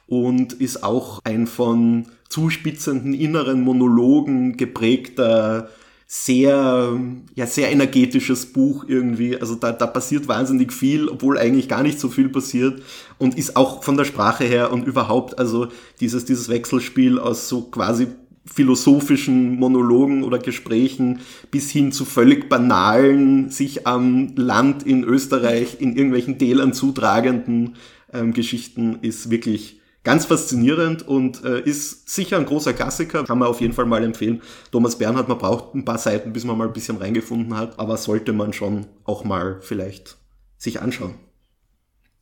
und 0.08 0.54
ist 0.54 0.82
auch 0.82 1.20
ein 1.22 1.46
von 1.46 2.06
zuspitzenden 2.28 3.14
inneren 3.14 3.60
Monologen 3.60 4.56
geprägter 4.56 5.68
sehr, 6.10 6.98
ja, 7.34 7.46
sehr 7.46 7.70
energetisches 7.70 8.46
Buch 8.46 8.86
irgendwie. 8.88 9.38
Also 9.38 9.56
da, 9.56 9.72
da 9.72 9.86
passiert 9.86 10.26
wahnsinnig 10.26 10.72
viel, 10.72 11.06
obwohl 11.06 11.36
eigentlich 11.36 11.68
gar 11.68 11.82
nicht 11.82 12.00
so 12.00 12.08
viel 12.08 12.30
passiert 12.30 12.82
und 13.18 13.36
ist 13.36 13.56
auch 13.56 13.84
von 13.84 13.98
der 13.98 14.06
Sprache 14.06 14.44
her 14.44 14.72
und 14.72 14.86
überhaupt, 14.86 15.38
also 15.38 15.68
dieses, 16.00 16.24
dieses 16.24 16.48
Wechselspiel 16.48 17.18
aus 17.18 17.50
so 17.50 17.60
quasi 17.64 18.06
philosophischen 18.46 19.56
Monologen 19.56 20.24
oder 20.24 20.38
Gesprächen 20.38 21.20
bis 21.50 21.70
hin 21.70 21.92
zu 21.92 22.06
völlig 22.06 22.48
banalen, 22.48 23.50
sich 23.50 23.86
am 23.86 24.34
Land 24.34 24.84
in 24.84 25.04
Österreich 25.04 25.76
in 25.78 25.94
irgendwelchen 25.94 26.38
Tälern 26.38 26.72
zutragenden 26.72 27.74
ähm, 28.14 28.32
Geschichten 28.32 29.00
ist 29.02 29.30
wirklich 29.30 29.77
ganz 30.08 30.24
faszinierend 30.24 31.06
und 31.06 31.44
äh, 31.44 31.60
ist 31.60 32.08
sicher 32.08 32.38
ein 32.38 32.46
großer 32.46 32.72
Klassiker, 32.72 33.24
kann 33.24 33.38
man 33.38 33.46
auf 33.46 33.60
jeden 33.60 33.74
Fall 33.74 33.84
mal 33.84 34.02
empfehlen. 34.02 34.40
Thomas 34.72 34.96
Bernhard, 34.96 35.28
man 35.28 35.36
braucht 35.36 35.74
ein 35.74 35.84
paar 35.84 35.98
Seiten, 35.98 36.32
bis 36.32 36.44
man 36.44 36.56
mal 36.56 36.66
ein 36.66 36.72
bisschen 36.72 36.96
reingefunden 36.96 37.54
hat, 37.54 37.78
aber 37.78 37.98
sollte 37.98 38.32
man 38.32 38.54
schon 38.54 38.86
auch 39.04 39.24
mal 39.24 39.60
vielleicht 39.60 40.16
sich 40.56 40.80
anschauen. 40.80 41.16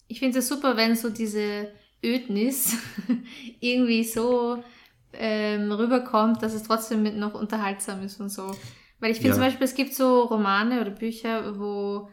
Ich 0.09 0.19
finde 0.19 0.41
es 0.41 0.49
super, 0.49 0.77
wenn 0.77 0.97
so 0.97 1.11
diese 1.11 1.69
Ödnis 2.05 2.75
irgendwie 3.61 4.03
so 4.03 4.65
ähm, 5.13 5.71
rüberkommt, 5.71 6.43
dass 6.43 6.55
es 6.55 6.65
trotzdem 6.65 7.17
noch 7.21 7.35
unterhaltsam 7.35 8.03
ist 8.03 8.19
und 8.19 8.31
so. 8.31 8.51
Weil 8.99 9.13
ich 9.13 9.19
finde 9.19 9.29
ja. 9.29 9.35
zum 9.35 9.45
Beispiel, 9.45 9.65
es 9.65 9.77
gibt 9.77 9.95
so 9.95 10.23
Romane 10.23 10.81
oder 10.81 10.91
Bücher, 10.91 11.57
wo 11.57 12.09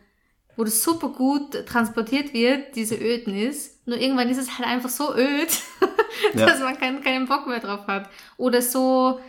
wo 0.55 0.63
das 0.63 0.83
super 0.83 1.09
gut 1.09 1.65
transportiert 1.65 2.33
wird, 2.33 2.75
diese 2.75 2.95
Ödnis. 2.95 3.79
Nur 3.85 3.97
irgendwann 3.97 4.29
ist 4.29 4.37
es 4.37 4.57
halt 4.57 4.67
einfach 4.67 4.89
so 4.89 5.15
öd, 5.15 5.49
dass 6.35 6.59
ja. 6.59 6.65
man 6.65 6.77
keinen, 6.77 7.01
keinen 7.01 7.27
Bock 7.27 7.47
mehr 7.47 7.59
drauf 7.59 7.87
hat. 7.87 8.09
Oder 8.37 8.61
so, 8.61 9.19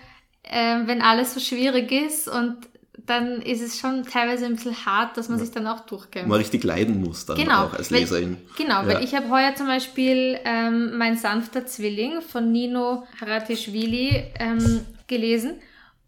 äh, 0.43 0.81
wenn 0.87 1.03
alles 1.03 1.35
so 1.35 1.41
schwierig 1.41 1.91
ist 1.91 2.29
und 2.29 2.69
dann 3.07 3.43
ist 3.43 3.61
es 3.61 3.79
schon 3.79 4.05
teilweise 4.05 4.47
ein 4.47 4.57
bisschen 4.57 4.87
hart, 4.87 5.17
dass 5.17 5.29
man 5.29 5.39
ja. 5.39 5.45
sich 5.45 5.53
dann 5.53 5.67
auch 5.67 5.81
durchkämpft. 5.81 6.29
Man 6.29 6.39
richtig 6.39 6.65
leiden 6.65 7.03
muss 7.03 7.27
dann 7.27 7.37
genau, 7.37 7.67
auch 7.67 7.75
als 7.75 7.91
Leserin. 7.91 8.39
Weil, 8.57 8.67
genau, 8.67 8.83
ja. 8.83 8.87
weil 8.87 9.05
ich 9.05 9.15
habe 9.15 9.29
heuer 9.29 9.55
zum 9.55 9.67
Beispiel 9.67 10.39
ähm, 10.45 10.97
Mein 10.97 11.19
sanfter 11.19 11.67
Zwilling 11.67 12.23
von 12.23 12.51
Nino 12.51 13.07
Haratischvili 13.21 14.33
ähm, 14.39 14.81
gelesen. 15.07 15.57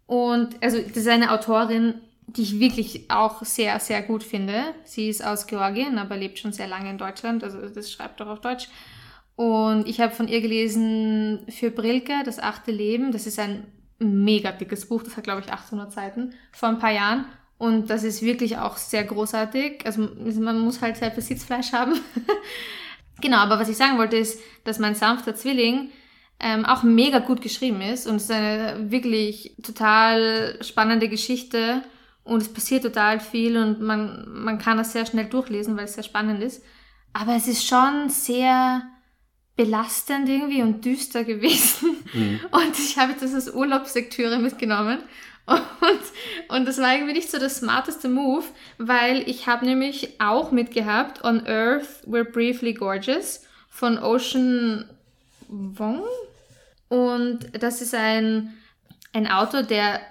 Und 0.07 0.55
also 0.61 0.79
das 0.79 0.97
ist 0.97 1.07
eine 1.07 1.31
Autorin, 1.31 1.95
die 2.27 2.43
ich 2.43 2.59
wirklich 2.59 3.09
auch 3.09 3.43
sehr, 3.43 3.79
sehr 3.79 4.01
gut 4.01 4.23
finde. 4.23 4.75
Sie 4.83 5.09
ist 5.09 5.25
aus 5.25 5.47
Georgien, 5.47 5.97
aber 5.97 6.17
lebt 6.17 6.39
schon 6.39 6.51
sehr 6.51 6.67
lange 6.67 6.89
in 6.89 6.97
Deutschland, 6.97 7.43
also 7.43 7.67
das 7.67 7.91
schreibt 7.91 8.21
auch 8.21 8.27
auf 8.27 8.41
Deutsch. 8.41 8.67
Und 9.35 9.87
ich 9.87 10.01
habe 10.01 10.13
von 10.13 10.27
ihr 10.27 10.41
gelesen 10.41 11.45
Für 11.49 11.71
Brilke, 11.71 12.23
das 12.25 12.39
achte 12.39 12.71
Leben. 12.71 13.11
Das 13.11 13.27
ist 13.27 13.39
ein 13.39 13.67
mega 13.99 14.51
dickes 14.51 14.87
Buch, 14.89 15.03
das 15.03 15.15
hat, 15.15 15.23
glaube 15.23 15.41
ich, 15.41 15.51
800 15.51 15.91
Seiten, 15.91 16.33
vor 16.51 16.69
ein 16.69 16.79
paar 16.79 16.91
Jahren. 16.91 17.25
Und 17.57 17.89
das 17.89 18.03
ist 18.03 18.21
wirklich 18.21 18.57
auch 18.57 18.77
sehr 18.77 19.03
großartig. 19.03 19.85
Also 19.85 20.09
man 20.41 20.59
muss 20.59 20.81
halt 20.81 20.97
sehr 20.97 21.11
viel 21.11 21.23
Sitzfleisch 21.23 21.71
haben. 21.71 21.93
genau, 23.21 23.37
aber 23.37 23.59
was 23.59 23.69
ich 23.69 23.77
sagen 23.77 23.97
wollte 23.97 24.17
ist, 24.17 24.39
dass 24.63 24.79
mein 24.79 24.95
sanfter 24.95 25.35
Zwilling 25.35 25.91
ähm, 26.39 26.65
auch 26.65 26.83
mega 26.83 27.19
gut 27.19 27.41
geschrieben 27.41 27.81
ist 27.81 28.05
und 28.05 28.17
es 28.17 28.23
ist 28.23 28.31
eine 28.31 28.91
wirklich 28.91 29.55
total 29.63 30.57
spannende 30.61 31.09
Geschichte 31.09 31.81
und 32.27 32.41
es 32.41 32.53
passiert 32.53 32.83
total 32.83 33.19
viel 33.19 33.57
und 33.57 33.81
man, 33.81 34.25
man 34.27 34.59
kann 34.59 34.77
das 34.77 34.91
sehr 34.91 35.05
schnell 35.05 35.25
durchlesen, 35.25 35.77
weil 35.77 35.85
es 35.85 35.93
sehr 35.93 36.03
spannend 36.03 36.43
ist. 36.43 36.61
Aber 37.13 37.35
es 37.35 37.47
ist 37.47 37.65
schon 37.65 38.09
sehr 38.09 38.83
belastend 39.55 40.29
irgendwie 40.29 40.61
und 40.61 40.83
düster 40.83 41.23
gewesen. 41.23 41.97
Mhm. 42.13 42.39
Und 42.51 42.77
ich 42.77 42.97
habe 42.97 43.15
das 43.19 43.33
als 43.33 43.53
Urlaubslektüre 43.53 44.39
mitgenommen. 44.39 44.99
Und, 45.47 45.61
und 46.49 46.67
das 46.67 46.77
war 46.77 46.93
irgendwie 46.93 47.13
nicht 47.13 47.31
so 47.31 47.39
das 47.39 47.57
smarteste 47.57 48.09
Move, 48.09 48.43
weil 48.77 49.27
ich 49.29 49.47
habe 49.47 49.65
nämlich 49.65 50.19
auch 50.19 50.51
mitgehabt 50.51 51.23
On 51.23 51.47
Earth 51.47 52.05
We're 52.05 52.29
Briefly 52.29 52.73
Gorgeous 52.73 53.45
von 53.69 53.97
Ocean 53.97 54.85
Wong. 55.47 56.03
Und 56.89 57.47
das 57.61 57.81
ist 57.81 57.95
ein, 57.95 58.57
ein 59.13 59.27
Autor, 59.27 59.63
der 59.63 60.01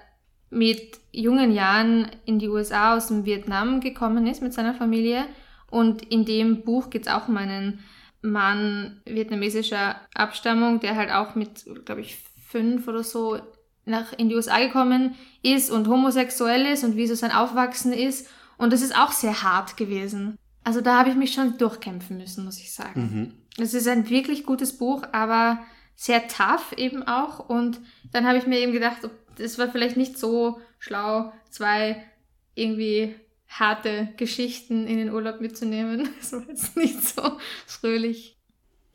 mit 0.49 0.99
jungen 1.21 1.51
Jahren 1.51 2.09
in 2.25 2.39
die 2.39 2.49
USA 2.49 2.95
aus 2.95 3.07
dem 3.07 3.25
Vietnam 3.25 3.79
gekommen 3.79 4.27
ist 4.27 4.41
mit 4.41 4.53
seiner 4.53 4.73
Familie. 4.73 5.25
Und 5.69 6.01
in 6.03 6.25
dem 6.25 6.61
Buch 6.63 6.89
geht 6.89 7.07
es 7.07 7.11
auch 7.11 7.27
um 7.27 7.37
einen 7.37 7.79
Mann 8.21 9.01
vietnamesischer 9.05 9.95
Abstammung, 10.13 10.79
der 10.79 10.95
halt 10.95 11.11
auch 11.11 11.35
mit, 11.35 11.65
glaube 11.85 12.01
ich, 12.01 12.17
fünf 12.47 12.87
oder 12.87 13.03
so 13.03 13.39
nach, 13.85 14.13
in 14.17 14.29
die 14.29 14.35
USA 14.35 14.59
gekommen 14.59 15.15
ist 15.43 15.71
und 15.71 15.87
homosexuell 15.87 16.65
ist 16.65 16.83
und 16.83 16.95
wie 16.95 17.07
so 17.07 17.15
sein 17.15 17.31
Aufwachsen 17.31 17.93
ist. 17.93 18.29
Und 18.57 18.73
das 18.73 18.81
ist 18.81 18.97
auch 18.97 19.11
sehr 19.11 19.43
hart 19.43 19.77
gewesen. 19.77 20.37
Also 20.63 20.81
da 20.81 20.99
habe 20.99 21.09
ich 21.09 21.15
mich 21.15 21.33
schon 21.33 21.57
durchkämpfen 21.57 22.17
müssen, 22.17 22.45
muss 22.45 22.59
ich 22.59 22.73
sagen. 22.73 23.33
Mhm. 23.57 23.63
Es 23.63 23.73
ist 23.73 23.87
ein 23.87 24.09
wirklich 24.09 24.45
gutes 24.45 24.77
Buch, 24.77 25.03
aber 25.11 25.59
sehr 25.95 26.27
tough 26.27 26.73
eben 26.77 27.03
auch. 27.03 27.49
Und 27.49 27.79
dann 28.11 28.27
habe 28.27 28.37
ich 28.37 28.45
mir 28.45 28.59
eben 28.59 28.73
gedacht, 28.73 28.97
es 29.39 29.57
war 29.57 29.69
vielleicht 29.69 29.97
nicht 29.97 30.17
so 30.17 30.59
schlau, 30.79 31.31
zwei 31.49 32.03
irgendwie 32.55 33.15
harte 33.47 34.09
Geschichten 34.17 34.87
in 34.87 34.97
den 34.97 35.11
Urlaub 35.11 35.41
mitzunehmen. 35.41 36.09
Das 36.19 36.33
war 36.33 36.43
jetzt 36.47 36.75
nicht 36.75 37.07
so 37.07 37.37
fröhlich. 37.65 38.37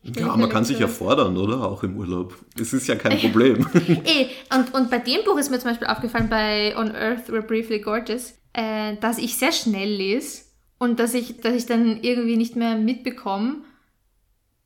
Ja, 0.03 0.37
man 0.37 0.51
kann 0.51 0.65
sich 0.65 0.81
ja 0.81 0.89
fordern, 0.89 1.37
oder? 1.37 1.63
Auch 1.63 1.85
im 1.85 1.97
Urlaub. 1.97 2.35
Das 2.57 2.73
ist 2.73 2.89
ja 2.89 2.97
kein 2.97 3.19
Problem. 3.21 3.67
eh, 4.05 4.27
und, 4.55 4.75
und 4.75 4.91
bei 4.91 4.99
dem 4.99 5.25
Buch 5.25 5.39
ist 5.39 5.51
mir 5.51 5.61
zum 5.61 5.71
Beispiel 5.71 5.87
aufgefallen, 5.87 6.29
bei 6.29 6.77
On 6.77 6.91
Earth 6.95 7.29
We're 7.29 7.43
Briefly 7.43 7.79
Gorgeous, 7.79 8.35
äh, 8.53 8.97
dass 8.97 9.19
ich 9.19 9.37
sehr 9.37 9.53
schnell 9.53 9.89
lese 9.89 10.43
und 10.79 10.99
dass 10.99 11.15
ich, 11.15 11.41
dass 11.41 11.55
ich 11.55 11.67
dann 11.67 12.03
irgendwie 12.03 12.37
nicht 12.37 12.57
mehr 12.57 12.77
mitbekomme, 12.77 13.59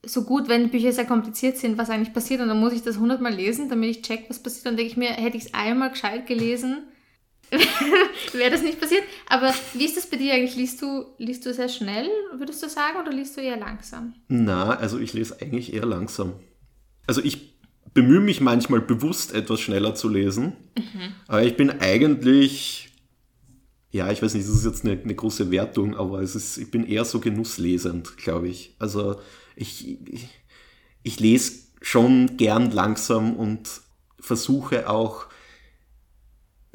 so 0.02 0.22
gut, 0.22 0.48
wenn 0.48 0.70
Bücher 0.70 0.92
sehr 0.92 1.04
kompliziert 1.04 1.58
sind, 1.58 1.76
was 1.76 1.90
eigentlich 1.90 2.14
passiert. 2.14 2.40
Und 2.40 2.48
dann 2.48 2.60
muss 2.60 2.72
ich 2.72 2.82
das 2.82 2.98
hundertmal 2.98 3.34
lesen, 3.34 3.68
damit 3.68 3.90
ich 3.90 4.02
check, 4.02 4.24
was 4.28 4.42
passiert. 4.42 4.66
Dann 4.66 4.76
denke 4.76 4.90
ich 4.90 4.96
mir, 4.96 5.08
hätte 5.08 5.36
ich 5.36 5.46
es 5.46 5.54
einmal 5.54 5.90
gescheit 5.90 6.26
gelesen, 6.26 6.84
wäre 8.32 8.50
das 8.50 8.62
nicht 8.62 8.80
passiert. 8.80 9.04
Aber 9.28 9.54
wie 9.74 9.84
ist 9.84 9.96
das 9.96 10.08
bei 10.08 10.16
dir 10.16 10.34
eigentlich? 10.34 10.56
Liest 10.56 10.82
du, 10.82 11.06
liest 11.18 11.46
du 11.46 11.52
sehr 11.52 11.68
schnell, 11.68 12.08
würdest 12.36 12.62
du 12.62 12.68
sagen, 12.68 12.98
oder 13.00 13.12
liest 13.12 13.36
du 13.36 13.40
eher 13.40 13.56
langsam? 13.56 14.14
Na, 14.28 14.70
also 14.76 14.98
ich 14.98 15.12
lese 15.12 15.40
eigentlich 15.40 15.72
eher 15.72 15.86
langsam. 15.86 16.34
Also 17.06 17.22
ich 17.22 17.56
bemühe 17.94 18.20
mich 18.20 18.40
manchmal 18.40 18.80
bewusst 18.80 19.34
etwas 19.34 19.60
schneller 19.60 19.94
zu 19.94 20.08
lesen. 20.08 20.56
Mhm. 20.76 21.14
Aber 21.28 21.42
ich 21.42 21.56
bin 21.56 21.70
eigentlich, 21.70 22.90
ja, 23.90 24.10
ich 24.10 24.22
weiß 24.22 24.34
nicht, 24.34 24.46
das 24.46 24.54
ist 24.54 24.66
jetzt 24.66 24.84
eine, 24.84 25.00
eine 25.00 25.14
große 25.14 25.50
Wertung, 25.50 25.96
aber 25.96 26.20
es 26.20 26.34
ist, 26.34 26.58
ich 26.58 26.70
bin 26.70 26.86
eher 26.86 27.04
so 27.04 27.20
genusslesend, 27.20 28.16
glaube 28.18 28.48
ich. 28.48 28.74
Also 28.78 29.16
ich, 29.54 29.98
ich, 30.12 30.28
ich 31.02 31.20
lese 31.20 31.66
schon 31.80 32.36
gern 32.36 32.70
langsam 32.70 33.36
und 33.36 33.80
versuche 34.18 34.90
auch 34.90 35.26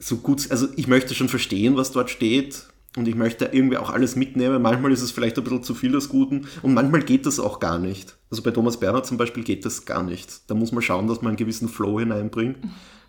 so 0.01 0.17
gut, 0.17 0.49
also 0.49 0.67
ich 0.75 0.87
möchte 0.87 1.13
schon 1.13 1.29
verstehen, 1.29 1.77
was 1.77 1.91
dort 1.91 2.09
steht 2.09 2.65
und 2.97 3.07
ich 3.07 3.15
möchte 3.15 3.45
irgendwie 3.51 3.77
auch 3.77 3.91
alles 3.91 4.15
mitnehmen. 4.15 4.61
Manchmal 4.61 4.91
ist 4.91 5.01
es 5.01 5.11
vielleicht 5.11 5.37
ein 5.37 5.43
bisschen 5.43 5.63
zu 5.63 5.75
viel 5.75 5.91
des 5.91 6.09
Guten 6.09 6.47
und 6.63 6.73
manchmal 6.73 7.03
geht 7.03 7.25
das 7.25 7.39
auch 7.39 7.59
gar 7.59 7.77
nicht. 7.77 8.17
Also 8.29 8.41
bei 8.41 8.51
Thomas 8.51 8.79
Bernhard 8.79 9.05
zum 9.05 9.17
Beispiel 9.17 9.43
geht 9.43 9.63
das 9.63 9.85
gar 9.85 10.03
nicht. 10.03 10.49
Da 10.49 10.55
muss 10.55 10.71
man 10.71 10.81
schauen, 10.81 11.07
dass 11.07 11.21
man 11.21 11.29
einen 11.29 11.37
gewissen 11.37 11.69
Flow 11.69 11.99
hineinbringt, 11.99 12.57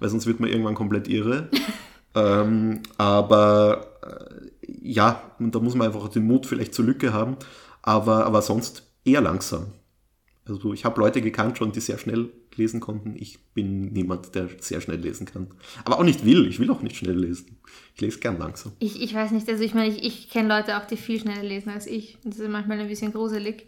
weil 0.01 0.09
sonst 0.11 0.27
wird 0.27 0.39
man 0.39 0.51
irgendwann 0.51 0.75
komplett 0.75 1.09
irre. 1.09 1.49
ähm, 2.15 2.81
aber 2.99 3.87
äh, 4.03 4.51
ja, 4.83 5.23
da 5.39 5.59
muss 5.61 5.75
man 5.75 5.87
einfach 5.87 6.09
den 6.09 6.27
Mut 6.27 6.47
vielleicht 6.47 6.75
zur 6.75 6.85
Lücke 6.85 7.13
haben. 7.13 7.37
Aber, 7.81 8.27
aber 8.27 8.43
sonst 8.43 8.87
eher 9.05 9.23
langsam. 9.23 9.67
Also 10.45 10.75
ich 10.75 10.85
habe 10.85 11.01
Leute 11.01 11.23
gekannt 11.23 11.59
schon, 11.59 11.73
die 11.73 11.81
sehr 11.81 11.99
schnell 11.99 12.31
lesen 12.57 12.81
konnten. 12.81 13.15
Ich 13.17 13.39
bin 13.55 13.93
niemand, 13.93 14.35
der 14.35 14.49
sehr 14.61 14.81
schnell 14.81 14.99
lesen 14.99 15.27
kann. 15.27 15.49
Aber 15.85 15.99
auch 15.99 16.05
nicht 16.05 16.25
will. 16.25 16.47
Ich 16.47 16.59
will 16.59 16.71
auch 16.71 16.83
nicht 16.83 16.97
schnell 16.97 17.19
lesen. 17.19 17.59
Ich 17.95 18.01
lese 18.01 18.21
gern 18.21 18.39
langsam. 18.39 18.73
Ich, 18.79 19.01
ich 19.01 19.15
weiß 19.15 19.31
nicht, 19.33 19.49
also 19.49 19.63
ich 19.63 19.75
meine, 19.75 19.89
ich, 19.89 20.03
ich 20.05 20.31
kenne 20.31 20.49
Leute 20.49 20.79
auch, 20.79 20.87
die 20.87 20.97
viel 20.97 21.21
schneller 21.21 21.43
lesen 21.43 21.71
als 21.71 21.87
ich. 21.87 22.19
Und 22.25 22.35
das 22.35 22.41
ist 22.41 22.51
manchmal 22.51 22.81
ein 22.81 22.89
bisschen 22.89 23.13
gruselig. 23.13 23.67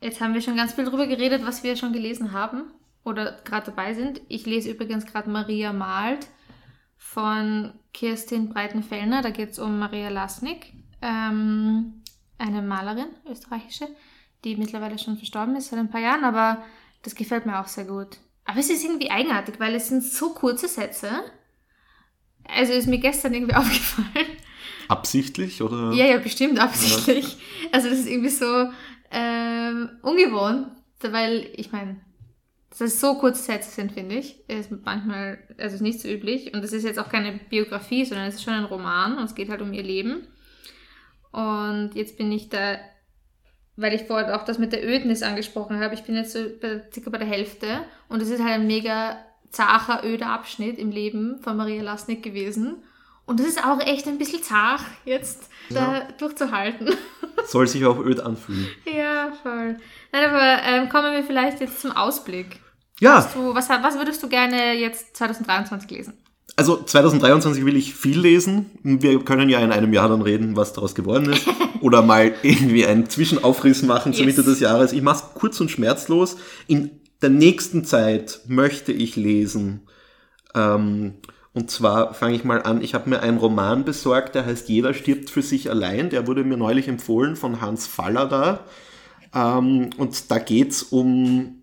Jetzt 0.00 0.20
haben 0.20 0.34
wir 0.34 0.40
schon 0.40 0.56
ganz 0.56 0.74
viel 0.74 0.84
darüber 0.84 1.06
geredet, 1.06 1.42
was 1.44 1.64
wir 1.64 1.76
schon 1.76 1.92
gelesen 1.92 2.32
haben 2.32 2.64
oder 3.04 3.38
gerade 3.44 3.66
dabei 3.66 3.94
sind. 3.94 4.20
Ich 4.28 4.46
lese 4.46 4.70
übrigens 4.70 5.06
gerade 5.06 5.30
Maria 5.30 5.72
malt 5.72 6.28
von 6.96 7.72
Kirstin 7.92 8.48
Breitenfellner. 8.48 9.22
Da 9.22 9.30
geht 9.30 9.50
es 9.50 9.58
um 9.58 9.78
Maria 9.78 10.08
Lasnik, 10.08 10.72
ähm, 11.02 12.02
eine 12.38 12.62
Malerin, 12.62 13.08
österreichische, 13.28 13.88
die 14.44 14.56
mittlerweile 14.56 14.98
schon 14.98 15.16
verstorben 15.16 15.56
ist 15.56 15.70
seit 15.70 15.80
ein 15.80 15.90
paar 15.90 16.00
Jahren, 16.00 16.24
aber 16.24 16.62
das 17.02 17.14
gefällt 17.14 17.46
mir 17.46 17.60
auch 17.60 17.66
sehr 17.66 17.84
gut. 17.84 18.18
Aber 18.44 18.60
es 18.60 18.70
ist 18.70 18.84
irgendwie 18.84 19.10
eigenartig, 19.10 19.60
weil 19.60 19.74
es 19.74 19.88
sind 19.88 20.02
so 20.02 20.32
kurze 20.32 20.68
Sätze. 20.68 21.10
Also 22.44 22.72
ist 22.72 22.88
mir 22.88 22.98
gestern 22.98 23.34
irgendwie 23.34 23.54
aufgefallen. 23.56 24.26
Absichtlich 24.88 25.62
oder? 25.62 25.92
Ja, 25.92 26.06
ja, 26.06 26.18
bestimmt 26.18 26.58
absichtlich. 26.58 27.34
Ja. 27.34 27.68
Also 27.72 27.90
das 27.90 27.98
ist 27.98 28.08
irgendwie 28.08 28.30
so 28.30 28.70
ähm, 29.10 29.90
ungewohnt, 30.02 30.68
weil 31.02 31.50
ich 31.54 31.72
meine, 31.72 32.00
dass 32.70 32.80
es 32.80 33.00
so 33.00 33.14
kurze 33.14 33.42
Sätze 33.42 33.70
sind, 33.70 33.92
finde 33.92 34.16
ich, 34.16 34.48
ist 34.48 34.70
manchmal, 34.70 35.38
also 35.58 35.74
ist 35.74 35.80
nicht 35.82 36.00
so 36.00 36.08
üblich. 36.08 36.54
Und 36.54 36.64
es 36.64 36.72
ist 36.72 36.84
jetzt 36.84 36.98
auch 36.98 37.08
keine 37.08 37.38
Biografie, 37.50 38.04
sondern 38.04 38.28
es 38.28 38.36
ist 38.36 38.44
schon 38.44 38.54
ein 38.54 38.64
Roman 38.64 39.18
und 39.18 39.24
es 39.24 39.34
geht 39.34 39.48
halt 39.48 39.62
um 39.62 39.72
ihr 39.72 39.82
Leben. 39.82 40.26
Und 41.32 41.90
jetzt 41.94 42.16
bin 42.16 42.32
ich 42.32 42.48
da, 42.48 42.78
weil 43.78 43.94
ich 43.94 44.04
vorher 44.04 44.36
auch 44.36 44.44
das 44.44 44.58
mit 44.58 44.72
der 44.72 44.84
Ödnis 44.84 45.22
angesprochen 45.22 45.80
habe, 45.80 45.94
ich 45.94 46.02
bin 46.02 46.16
jetzt 46.16 46.32
so 46.32 46.40
bei, 46.60 46.82
circa 46.92 47.10
bei 47.10 47.18
der 47.18 47.28
Hälfte 47.28 47.66
und 48.08 48.20
es 48.20 48.28
ist 48.28 48.42
halt 48.42 48.54
ein 48.54 48.66
mega 48.66 49.16
zacher, 49.50 50.02
öder 50.04 50.26
Abschnitt 50.26 50.78
im 50.78 50.90
Leben 50.90 51.38
von 51.42 51.56
Maria 51.56 51.82
Lasnik 51.82 52.22
gewesen. 52.22 52.82
Und 53.24 53.40
das 53.40 53.46
ist 53.46 53.64
auch 53.64 53.80
echt 53.80 54.08
ein 54.08 54.18
bisschen 54.18 54.42
zart, 54.42 54.80
jetzt 55.04 55.48
ja. 55.68 56.00
da 56.00 56.12
durchzuhalten. 56.18 56.90
Soll 57.46 57.68
sich 57.68 57.84
auch 57.84 57.98
öd 57.98 58.20
anfühlen. 58.20 58.66
ja, 58.84 59.32
voll. 59.42 59.76
Nein, 60.12 60.24
aber 60.28 60.62
ähm, 60.64 60.88
kommen 60.88 61.12
wir 61.12 61.22
vielleicht 61.22 61.60
jetzt 61.60 61.80
zum 61.80 61.92
Ausblick. 61.92 62.60
Ja. 63.00 63.30
Du, 63.32 63.54
was, 63.54 63.68
was 63.68 63.96
würdest 63.96 64.22
du 64.22 64.28
gerne 64.28 64.72
jetzt 64.74 65.16
2023 65.16 65.90
lesen? 65.90 66.14
Also 66.58 66.82
2023 66.82 67.64
will 67.64 67.76
ich 67.76 67.94
viel 67.94 68.18
lesen. 68.18 68.66
Wir 68.82 69.20
können 69.20 69.48
ja 69.48 69.60
in 69.60 69.70
einem 69.70 69.92
Jahr 69.92 70.08
dann 70.08 70.22
reden, 70.22 70.56
was 70.56 70.72
daraus 70.72 70.96
geworden 70.96 71.32
ist. 71.32 71.46
Oder 71.80 72.02
mal 72.02 72.34
irgendwie 72.42 72.84
einen 72.84 73.08
Zwischenaufriss 73.08 73.84
machen 73.84 74.12
zur 74.12 74.26
yes. 74.26 74.36
Mitte 74.36 74.50
des 74.50 74.58
Jahres. 74.58 74.92
Ich 74.92 75.00
mache 75.00 75.24
es 75.24 75.34
kurz 75.34 75.60
und 75.60 75.70
schmerzlos. 75.70 76.36
In 76.66 76.90
der 77.22 77.30
nächsten 77.30 77.84
Zeit 77.84 78.40
möchte 78.48 78.90
ich 78.90 79.14
lesen. 79.14 79.82
Ähm, 80.52 81.14
und 81.52 81.70
zwar 81.70 82.12
fange 82.12 82.34
ich 82.34 82.42
mal 82.42 82.60
an, 82.60 82.82
ich 82.82 82.92
habe 82.92 83.08
mir 83.08 83.20
einen 83.20 83.38
Roman 83.38 83.84
besorgt, 83.84 84.34
der 84.34 84.44
heißt 84.44 84.68
Jeder 84.68 84.94
stirbt 84.94 85.30
für 85.30 85.42
sich 85.42 85.70
allein. 85.70 86.10
Der 86.10 86.26
wurde 86.26 86.42
mir 86.42 86.56
neulich 86.56 86.88
empfohlen 86.88 87.36
von 87.36 87.60
Hans 87.60 87.86
Fallada. 87.86 88.64
Ähm, 89.32 89.90
und 89.96 90.28
da 90.28 90.40
geht's 90.40 90.82
um 90.82 91.57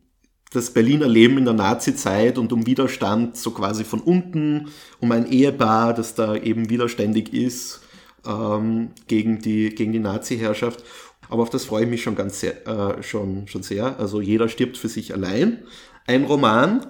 das 0.52 0.72
Berliner 0.72 1.08
Leben 1.08 1.38
in 1.38 1.46
der 1.46 1.54
Nazi-Zeit 1.54 2.38
und 2.38 2.54
um 2.54 2.66
Widerstand 2.66 3.38
so 3.38 3.52
quasi 3.52 3.84
von 3.84 4.00
unten, 4.00 4.70
um 5.00 5.12
ein 5.12 5.30
Ehepaar, 5.30 5.94
das 5.94 6.16
da 6.16 6.36
eben 6.36 6.70
widerständig 6.70 7.34
ist 7.34 7.82
ähm, 8.26 8.92
gegen 9.08 9.40
die, 9.40 9.74
gegen 9.74 9.92
die 9.92 10.00
Nazi-Herrschaft. 10.00 10.84
Aber 11.30 11.44
auf 11.44 11.50
das 11.50 11.66
freue 11.66 11.84
ich 11.84 11.90
mich 11.90 12.04
schon 12.04 12.16
ganz 12.16 12.40
sehr, 12.40 12.68
äh, 12.68 13.04
schon, 13.04 13.48
schon 13.48 13.64
sehr. 13.64 14.00
Also 14.00 14.22
jeder 14.22 14.48
stirbt 14.48 14.78
für 14.78 14.90
sich 14.90 15.14
allein. 15.14 15.64
Ein 16.08 16.26
Roman. 16.26 16.88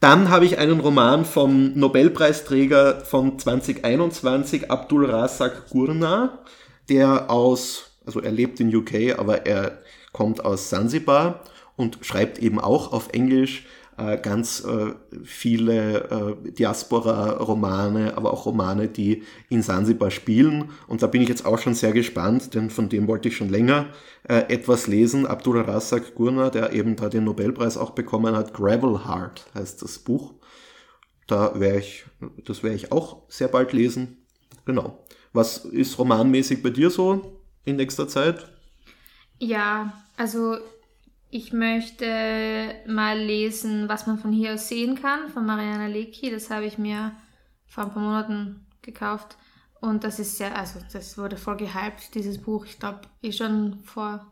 Dann 0.00 0.28
habe 0.28 0.44
ich 0.44 0.58
einen 0.58 0.78
Roman 0.78 1.24
vom 1.24 1.72
Nobelpreisträger 1.74 3.00
von 3.00 3.36
2021, 3.38 4.70
Abdul 4.70 5.06
Razak 5.06 5.70
Gurna, 5.70 6.38
der 6.88 7.30
aus, 7.30 7.90
also 8.06 8.20
er 8.20 8.30
lebt 8.30 8.60
in 8.60 8.74
UK, 8.74 9.18
aber 9.18 9.46
er 9.46 9.78
kommt 10.12 10.44
aus 10.44 10.70
Sansibar 10.70 11.42
und 11.78 11.98
schreibt 12.02 12.38
eben 12.38 12.60
auch 12.60 12.92
auf 12.92 13.08
Englisch 13.12 13.64
äh, 13.98 14.16
ganz 14.16 14.64
äh, 14.64 14.94
viele 15.24 16.36
äh, 16.44 16.52
Diaspora-Romane, 16.52 18.16
aber 18.16 18.32
auch 18.32 18.46
Romane, 18.46 18.86
die 18.86 19.24
in 19.48 19.62
Sansibar 19.62 20.12
spielen. 20.12 20.70
Und 20.86 21.02
da 21.02 21.08
bin 21.08 21.20
ich 21.20 21.28
jetzt 21.28 21.44
auch 21.44 21.58
schon 21.58 21.74
sehr 21.74 21.92
gespannt, 21.92 22.54
denn 22.54 22.70
von 22.70 22.88
dem 22.88 23.08
wollte 23.08 23.28
ich 23.28 23.36
schon 23.36 23.48
länger 23.48 23.86
etwas 24.24 24.88
lesen. 24.88 25.26
Abdul 25.26 25.60
Razak 25.60 26.14
Gurna, 26.14 26.50
der 26.50 26.72
eben 26.74 26.96
da 26.96 27.08
den 27.08 27.24
Nobelpreis 27.24 27.78
auch 27.78 27.90
bekommen 27.90 28.36
hat, 28.36 28.52
Gravel 28.52 29.06
Heart 29.06 29.46
heißt 29.54 29.80
das 29.80 29.98
Buch. 30.00 30.34
Da 31.26 31.58
werde 31.58 31.78
ich, 31.78 32.04
das 32.44 32.62
werde 32.62 32.76
ich 32.76 32.92
auch 32.92 33.22
sehr 33.28 33.48
bald 33.48 33.72
lesen. 33.72 34.18
Genau. 34.66 35.06
Was 35.32 35.64
ist 35.64 35.98
romanmäßig 35.98 36.62
bei 36.62 36.70
dir 36.70 36.90
so 36.90 37.40
in 37.64 37.76
nächster 37.76 38.06
Zeit? 38.06 38.52
Ja, 39.38 39.94
also 40.18 40.58
ich 41.30 41.52
möchte 41.52 42.74
mal 42.86 43.18
lesen, 43.18 43.88
was 43.88 44.06
man 44.06 44.18
von 44.18 44.32
hier 44.32 44.54
aus 44.54 44.68
sehen 44.68 45.00
kann, 45.00 45.28
von 45.28 45.44
Mariana 45.44 45.86
Lecki. 45.86 46.30
Das 46.30 46.50
habe 46.50 46.64
ich 46.64 46.78
mir 46.78 47.12
vor 47.66 47.84
ein 47.84 47.92
paar 47.92 48.02
Monaten 48.02 48.66
gekauft. 48.82 49.36
Und 49.80 50.04
das 50.04 50.18
ist 50.18 50.38
sehr, 50.38 50.56
also 50.58 50.80
das 50.92 51.18
wurde 51.18 51.36
voll 51.36 51.56
gehypt, 51.56 52.14
dieses 52.14 52.38
Buch. 52.38 52.64
Ich 52.64 52.78
glaube, 52.78 53.02
eh 53.22 53.30
schon 53.30 53.78
vor, 53.84 54.26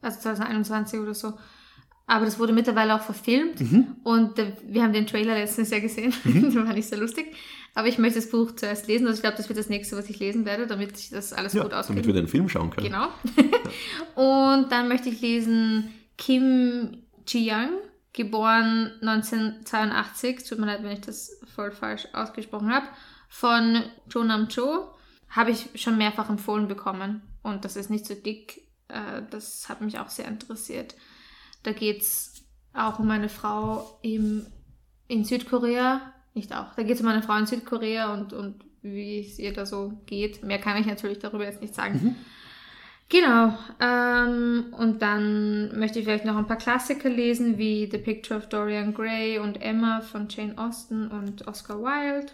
also 0.00 0.20
2021 0.20 1.00
oder 1.00 1.14
so. 1.14 1.34
Aber 2.06 2.24
das 2.24 2.38
wurde 2.38 2.52
mittlerweile 2.52 2.96
auch 2.96 3.02
verfilmt. 3.02 3.60
Mhm. 3.60 3.96
Und 4.02 4.38
äh, 4.38 4.52
wir 4.66 4.82
haben 4.82 4.92
den 4.92 5.06
Trailer 5.06 5.34
letztens 5.34 5.70
ja 5.70 5.78
gesehen. 5.78 6.12
Mhm. 6.24 6.50
der 6.54 6.66
war 6.66 6.74
nicht 6.74 6.88
so 6.88 6.96
lustig. 6.96 7.34
Aber 7.74 7.88
ich 7.88 7.96
möchte 7.96 8.18
das 8.18 8.28
Buch 8.28 8.54
zuerst 8.56 8.88
lesen. 8.88 9.06
Also 9.06 9.18
ich 9.18 9.22
glaube, 9.22 9.36
das 9.36 9.48
wird 9.48 9.58
das 9.58 9.70
nächste, 9.70 9.96
was 9.96 10.10
ich 10.10 10.18
lesen 10.18 10.44
werde, 10.44 10.66
damit 10.66 10.98
ich 10.98 11.10
das 11.10 11.32
alles 11.32 11.54
ja, 11.54 11.62
gut 11.62 11.72
auskenne. 11.72 12.02
Damit 12.02 12.14
wir 12.14 12.20
den 12.20 12.28
Film 12.28 12.48
schauen 12.48 12.70
können. 12.70 12.88
Genau. 12.88 13.08
Und 14.60 14.70
dann 14.72 14.88
möchte 14.88 15.08
ich 15.08 15.22
lesen 15.22 15.88
Kim 16.16 17.04
Ji-young, 17.26 17.70
geboren 18.12 18.92
1982, 19.00 20.44
tut 20.48 20.58
mir 20.58 20.66
leid, 20.66 20.82
wenn 20.82 20.92
ich 20.92 21.00
das 21.00 21.40
voll 21.54 21.72
falsch 21.72 22.08
ausgesprochen 22.12 22.72
habe, 22.72 22.86
von 23.28 23.82
Jo 24.08 24.22
Nam 24.22 24.48
Cho, 24.48 24.94
habe 25.30 25.50
ich 25.50 25.70
schon 25.74 25.96
mehrfach 25.96 26.28
empfohlen 26.28 26.68
bekommen. 26.68 27.22
Und 27.42 27.64
das 27.64 27.76
ist 27.76 27.90
nicht 27.90 28.06
so 28.06 28.14
dick. 28.14 28.68
Äh, 28.88 29.22
das 29.30 29.68
hat 29.68 29.80
mich 29.80 29.98
auch 29.98 30.10
sehr 30.10 30.28
interessiert. 30.28 30.94
Da 31.62 31.72
geht 31.72 32.02
es 32.02 32.44
auch 32.74 32.98
um 32.98 33.10
eine 33.10 33.28
Frau 33.28 33.98
im, 34.02 34.46
in 35.08 35.24
Südkorea. 35.24 36.12
Nicht 36.34 36.54
auch. 36.54 36.74
Da 36.74 36.82
geht 36.82 36.96
es 36.96 37.00
um 37.00 37.08
eine 37.08 37.22
Frau 37.22 37.36
in 37.36 37.46
Südkorea 37.46 38.12
und, 38.12 38.32
und 38.32 38.64
wie 38.82 39.20
es 39.20 39.38
ihr 39.38 39.52
da 39.52 39.64
so 39.64 40.00
geht. 40.06 40.42
Mehr 40.42 40.58
kann 40.58 40.76
ich 40.76 40.86
natürlich 40.86 41.18
darüber 41.18 41.44
jetzt 41.44 41.60
nicht 41.60 41.74
sagen. 41.74 42.00
Mhm. 42.02 42.16
Genau. 43.12 43.58
Ähm, 43.78 44.72
und 44.72 45.02
dann 45.02 45.78
möchte 45.78 45.98
ich 45.98 46.06
vielleicht 46.06 46.24
noch 46.24 46.38
ein 46.38 46.46
paar 46.46 46.56
Klassiker 46.56 47.10
lesen, 47.10 47.58
wie 47.58 47.86
The 47.90 47.98
Picture 47.98 48.40
of 48.40 48.48
Dorian 48.48 48.94
Gray 48.94 49.38
und 49.38 49.60
Emma 49.60 50.00
von 50.00 50.28
Jane 50.30 50.56
Austen 50.56 51.08
und 51.08 51.46
Oscar 51.46 51.82
Wilde. 51.82 52.32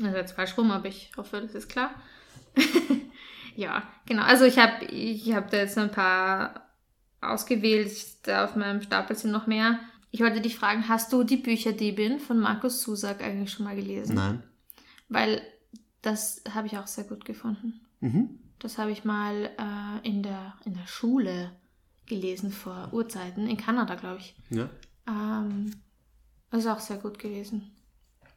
Also 0.00 0.16
jetzt 0.16 0.32
falsch 0.36 0.56
rum, 0.56 0.70
aber 0.70 0.86
ich 0.86 1.10
hoffe, 1.16 1.40
das 1.40 1.56
ist 1.56 1.68
klar. 1.68 1.90
ja, 3.56 3.82
genau. 4.06 4.22
Also 4.22 4.44
ich 4.44 4.58
habe 4.58 4.84
ich 4.84 5.34
hab 5.34 5.50
da 5.50 5.56
jetzt 5.56 5.76
ein 5.76 5.90
paar 5.90 6.68
ausgewählt. 7.20 7.90
Da 8.22 8.44
auf 8.44 8.54
meinem 8.54 8.80
Stapel 8.80 9.16
sind 9.16 9.32
noch 9.32 9.48
mehr. 9.48 9.80
Ich 10.12 10.20
wollte 10.20 10.40
dich 10.40 10.56
fragen, 10.56 10.88
hast 10.88 11.12
du 11.12 11.24
die 11.24 11.36
Bücherdiebin 11.36 12.20
von 12.20 12.38
Markus 12.38 12.82
Susak 12.82 13.20
eigentlich 13.20 13.50
schon 13.50 13.64
mal 13.64 13.74
gelesen? 13.74 14.14
Nein. 14.14 14.44
Weil 15.08 15.42
das 16.00 16.44
habe 16.54 16.68
ich 16.68 16.78
auch 16.78 16.86
sehr 16.86 17.04
gut 17.04 17.24
gefunden. 17.24 17.80
Mhm. 17.98 18.38
Das 18.58 18.78
habe 18.78 18.90
ich 18.90 19.04
mal 19.04 19.50
äh, 19.56 20.08
in, 20.08 20.22
der, 20.22 20.54
in 20.64 20.74
der 20.74 20.86
Schule 20.86 21.52
gelesen 22.06 22.50
vor 22.50 22.88
Urzeiten, 22.92 23.46
in 23.46 23.56
Kanada, 23.56 23.94
glaube 23.94 24.18
ich. 24.18 24.34
Ja. 24.50 24.68
Ähm, 25.06 25.70
das 26.50 26.60
ist 26.60 26.66
auch 26.66 26.80
sehr 26.80 26.96
gut 26.96 27.18
gewesen. 27.18 27.70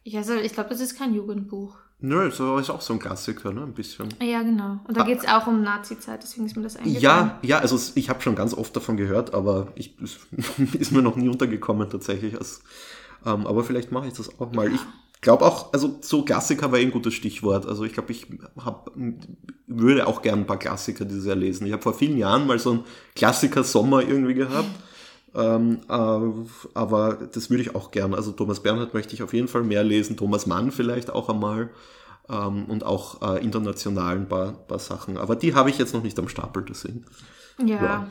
Ich, 0.03 0.17
also, 0.17 0.35
ich 0.35 0.53
glaube, 0.53 0.69
das 0.69 0.81
ist 0.81 0.97
kein 0.97 1.13
Jugendbuch. 1.13 1.75
Nö, 2.03 2.31
so 2.31 2.57
ist 2.57 2.71
auch 2.71 2.81
so 2.81 2.93
ein 2.93 2.99
Klassiker, 2.99 3.53
ne? 3.53 3.61
Ein 3.61 3.73
bisschen. 3.73 4.09
Ja, 4.19 4.41
genau. 4.41 4.79
Und 4.87 4.97
da 4.97 5.01
ah. 5.01 5.05
geht 5.05 5.19
es 5.19 5.27
auch 5.27 5.45
um 5.45 5.61
Nazi-Zeit, 5.61 6.23
deswegen 6.23 6.47
ist 6.47 6.55
mir 6.55 6.63
das 6.63 6.75
eingefallen. 6.75 7.01
Ja, 7.01 7.39
ja, 7.43 7.59
also 7.59 7.79
ich 7.93 8.09
habe 8.09 8.21
schon 8.21 8.35
ganz 8.35 8.55
oft 8.55 8.75
davon 8.75 8.97
gehört, 8.97 9.35
aber 9.35 9.67
ich, 9.75 9.95
ist 10.73 10.91
mir 10.91 11.03
noch 11.03 11.15
nie 11.15 11.29
untergekommen 11.29 11.89
tatsächlich. 11.89 12.35
Als, 12.35 12.63
ähm, 13.23 13.45
aber 13.45 13.63
vielleicht 13.63 13.91
mache 13.91 14.07
ich 14.07 14.13
das 14.13 14.39
auch 14.39 14.51
mal. 14.51 14.73
Ich 14.73 14.81
glaube 15.21 15.45
auch, 15.45 15.71
also 15.71 15.97
so 16.01 16.23
Klassiker 16.23 16.71
war 16.71 16.79
eh 16.79 16.83
ein 16.83 16.91
gutes 16.91 17.13
Stichwort. 17.13 17.65
Also 17.65 17.83
ich 17.83 17.93
glaube, 17.93 18.11
ich 18.11 18.27
hab, 18.63 18.91
würde 19.67 20.07
auch 20.07 20.21
gerne 20.21 20.41
ein 20.41 20.47
paar 20.47 20.59
Klassiker 20.59 21.05
dieses 21.05 21.25
Jahr 21.25 21.35
lesen. 21.35 21.67
Ich 21.67 21.73
habe 21.73 21.81
vor 21.81 21.93
vielen 21.93 22.17
Jahren 22.17 22.47
mal 22.47 22.59
so 22.59 22.71
einen 22.71 22.83
Klassiker-Sommer 23.15 24.01
irgendwie 24.01 24.33
gehabt. 24.33 24.69
Ähm, 25.33 25.79
äh, 25.87 26.73
aber 26.73 27.13
das 27.31 27.49
würde 27.49 27.63
ich 27.63 27.75
auch 27.75 27.91
gern. 27.91 28.13
Also 28.13 28.31
Thomas 28.31 28.61
Bernhard 28.61 28.93
möchte 28.93 29.13
ich 29.13 29.23
auf 29.23 29.33
jeden 29.33 29.47
Fall 29.47 29.63
mehr 29.63 29.83
lesen, 29.83 30.17
Thomas 30.17 30.45
Mann 30.45 30.71
vielleicht 30.71 31.09
auch 31.09 31.29
einmal 31.29 31.69
ähm, 32.27 32.65
und 32.65 32.83
auch 32.83 33.21
äh, 33.21 33.43
international 33.43 34.17
ein 34.17 34.27
paar, 34.27 34.51
paar 34.51 34.79
Sachen. 34.79 35.17
Aber 35.17 35.35
die 35.35 35.55
habe 35.55 35.69
ich 35.69 35.77
jetzt 35.77 35.93
noch 35.93 36.03
nicht 36.03 36.19
am 36.19 36.27
Stapel, 36.27 36.65
deswegen. 36.67 37.05
Ja. 37.59 37.75
ja. 37.75 38.07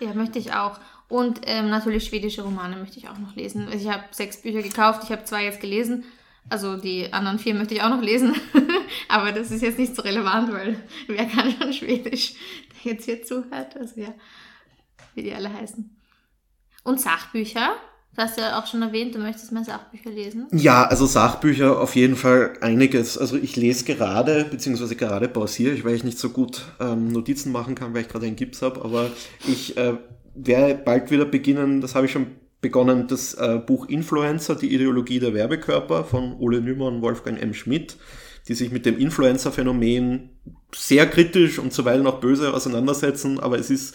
Ja, 0.00 0.12
möchte 0.14 0.38
ich 0.38 0.52
auch. 0.52 0.78
Und 1.08 1.42
ähm, 1.44 1.70
natürlich 1.70 2.04
schwedische 2.04 2.42
Romane 2.42 2.76
möchte 2.76 2.98
ich 2.98 3.08
auch 3.08 3.18
noch 3.18 3.36
lesen. 3.36 3.66
Also 3.66 3.88
ich 3.88 3.92
habe 3.92 4.04
sechs 4.10 4.42
Bücher 4.42 4.62
gekauft, 4.62 5.02
ich 5.04 5.12
habe 5.12 5.24
zwei 5.24 5.44
jetzt 5.44 5.60
gelesen. 5.60 6.04
Also 6.50 6.76
die 6.76 7.12
anderen 7.12 7.38
vier 7.38 7.54
möchte 7.54 7.74
ich 7.74 7.82
auch 7.82 7.88
noch 7.88 8.02
lesen. 8.02 8.34
Aber 9.08 9.32
das 9.32 9.50
ist 9.50 9.62
jetzt 9.62 9.78
nicht 9.78 9.96
so 9.96 10.02
relevant, 10.02 10.52
weil 10.52 10.76
wer 11.06 11.24
kann 11.26 11.54
schon 11.58 11.72
Schwedisch, 11.72 12.34
der 12.84 12.92
jetzt 12.92 13.04
hier 13.06 13.22
zuhört. 13.22 13.76
Also 13.78 14.00
ja, 14.00 14.14
wie 15.14 15.22
die 15.22 15.32
alle 15.32 15.52
heißen. 15.52 15.90
Und 16.82 17.00
Sachbücher. 17.00 17.74
Du 18.14 18.22
hast 18.22 18.38
ja 18.38 18.60
auch 18.60 18.66
schon 18.66 18.80
erwähnt, 18.80 19.14
du 19.16 19.18
möchtest 19.18 19.50
mehr 19.50 19.64
Sachbücher 19.64 20.10
lesen. 20.10 20.46
Ja, 20.52 20.84
also 20.84 21.04
Sachbücher 21.04 21.80
auf 21.80 21.96
jeden 21.96 22.14
Fall 22.14 22.52
einiges. 22.60 23.18
Also 23.18 23.36
ich 23.36 23.56
lese 23.56 23.84
gerade, 23.84 24.44
beziehungsweise 24.44 24.94
gerade 24.94 25.26
pausiere 25.26 25.74
ich, 25.74 25.84
weil 25.84 25.96
ich 25.96 26.04
nicht 26.04 26.18
so 26.18 26.30
gut 26.30 26.62
ähm, 26.78 27.08
Notizen 27.08 27.50
machen 27.50 27.74
kann, 27.74 27.92
weil 27.92 28.02
ich 28.02 28.08
gerade 28.08 28.26
einen 28.26 28.36
Gips 28.36 28.62
habe. 28.62 28.84
Aber 28.84 29.10
ich 29.48 29.76
äh, 29.76 29.94
werde 30.36 30.76
bald 30.76 31.10
wieder 31.10 31.24
beginnen, 31.24 31.80
das 31.80 31.96
habe 31.96 32.06
ich 32.06 32.12
schon 32.12 32.26
begonnen, 32.64 33.06
das 33.08 33.34
äh, 33.34 33.58
Buch 33.58 33.90
Influencer, 33.90 34.54
die 34.54 34.74
Ideologie 34.74 35.20
der 35.20 35.34
Werbekörper 35.34 36.02
von 36.02 36.32
Ole 36.38 36.62
Nümmer 36.62 36.86
und 36.86 37.02
Wolfgang 37.02 37.38
M. 37.38 37.52
Schmidt, 37.52 37.98
die 38.48 38.54
sich 38.54 38.70
mit 38.72 38.86
dem 38.86 38.96
Influencer-Phänomen 38.96 40.30
sehr 40.74 41.06
kritisch 41.06 41.58
und 41.58 41.74
zuweilen 41.74 42.06
auch 42.06 42.20
böse 42.20 42.54
auseinandersetzen, 42.54 43.38
aber 43.38 43.58
es 43.58 43.68
ist 43.68 43.94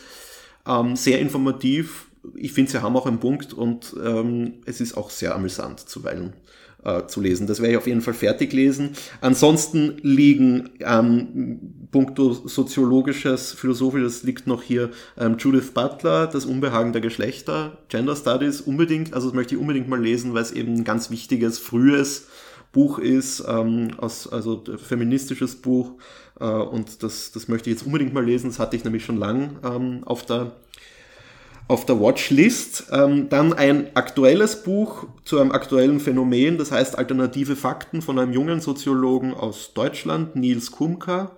ähm, 0.68 0.96
sehr 0.96 1.20
informativ. 1.20 2.12
Ich 2.36 2.54
finde, 2.54 2.70
sie 2.70 2.84
haben 2.84 2.96
auch 2.96 3.08
einen 3.08 3.20
Punkt 3.20 3.54
und 3.54 3.96
ähm, 4.06 4.62
es 4.66 4.82
ist 4.82 4.96
auch 4.96 5.10
sehr 5.10 5.34
amüsant 5.34 5.80
zuweilen 5.80 6.34
äh, 6.84 7.08
zu 7.08 7.22
lesen. 7.22 7.48
Das 7.48 7.60
werde 7.60 7.74
ich 7.74 7.78
auf 7.78 7.88
jeden 7.88 8.02
Fall 8.02 8.14
fertig 8.14 8.54
lesen. 8.54 8.92
Ansonsten 9.22 9.98
liegen 10.02 10.70
ähm, 10.80 11.88
puncto 11.92 12.34
soziologisches, 12.34 13.54
philosophisches 13.54 14.24
liegt 14.24 14.48
noch 14.48 14.62
hier 14.62 14.90
ähm, 15.18 15.38
Judith 15.38 15.72
Butler, 15.74 16.28
das 16.28 16.46
Unbehagen 16.46 16.94
der 16.94 17.02
Geschlechter, 17.02 17.80
Gender 17.90 18.16
Studies 18.16 18.62
unbedingt, 18.62 19.14
also 19.14 19.28
das 19.28 19.36
möchte 19.36 19.56
ich 19.56 19.62
unbedingt 19.62 19.90
mal 19.90 20.02
lesen, 20.02 20.34
weil 20.34 20.44
es 20.44 20.52
eben 20.52 20.76
ein 20.76 20.84
ganz 20.84 21.10
wichtiges, 21.10 21.60
frühes 21.60 22.28
Buch 22.72 23.00
ist, 23.00 23.44
ähm, 23.48 23.92
aus, 23.98 24.32
also 24.32 24.64
feministisches 24.78 25.56
Buch 25.56 25.94
äh, 26.40 26.46
und 26.46 27.02
das, 27.02 27.32
das 27.32 27.48
möchte 27.48 27.70
ich 27.70 27.78
jetzt 27.78 27.86
unbedingt 27.86 28.14
mal 28.14 28.24
lesen, 28.24 28.50
das 28.50 28.60
hatte 28.60 28.76
ich 28.76 28.84
nämlich 28.84 29.04
schon 29.04 29.18
lang 29.18 29.58
ähm, 29.64 30.04
auf 30.06 30.26
der 30.26 30.52
auf 31.70 31.86
der 31.86 32.02
Watchlist. 32.02 32.88
Ähm, 32.92 33.30
dann 33.30 33.54
ein 33.54 33.96
aktuelles 33.96 34.64
Buch 34.64 35.06
zu 35.24 35.40
einem 35.40 35.52
aktuellen 35.52 36.02
Phänomen, 36.02 36.58
das 36.58 36.72
heißt 36.72 36.98
Alternative 36.98 37.56
Fakten 37.56 38.02
von 38.02 38.20
einem 38.20 38.34
jungen 38.34 38.60
Soziologen 38.60 39.34
aus 39.34 39.74
Deutschland, 39.74 40.36
Nils 40.36 40.72
Kumka, 40.72 41.32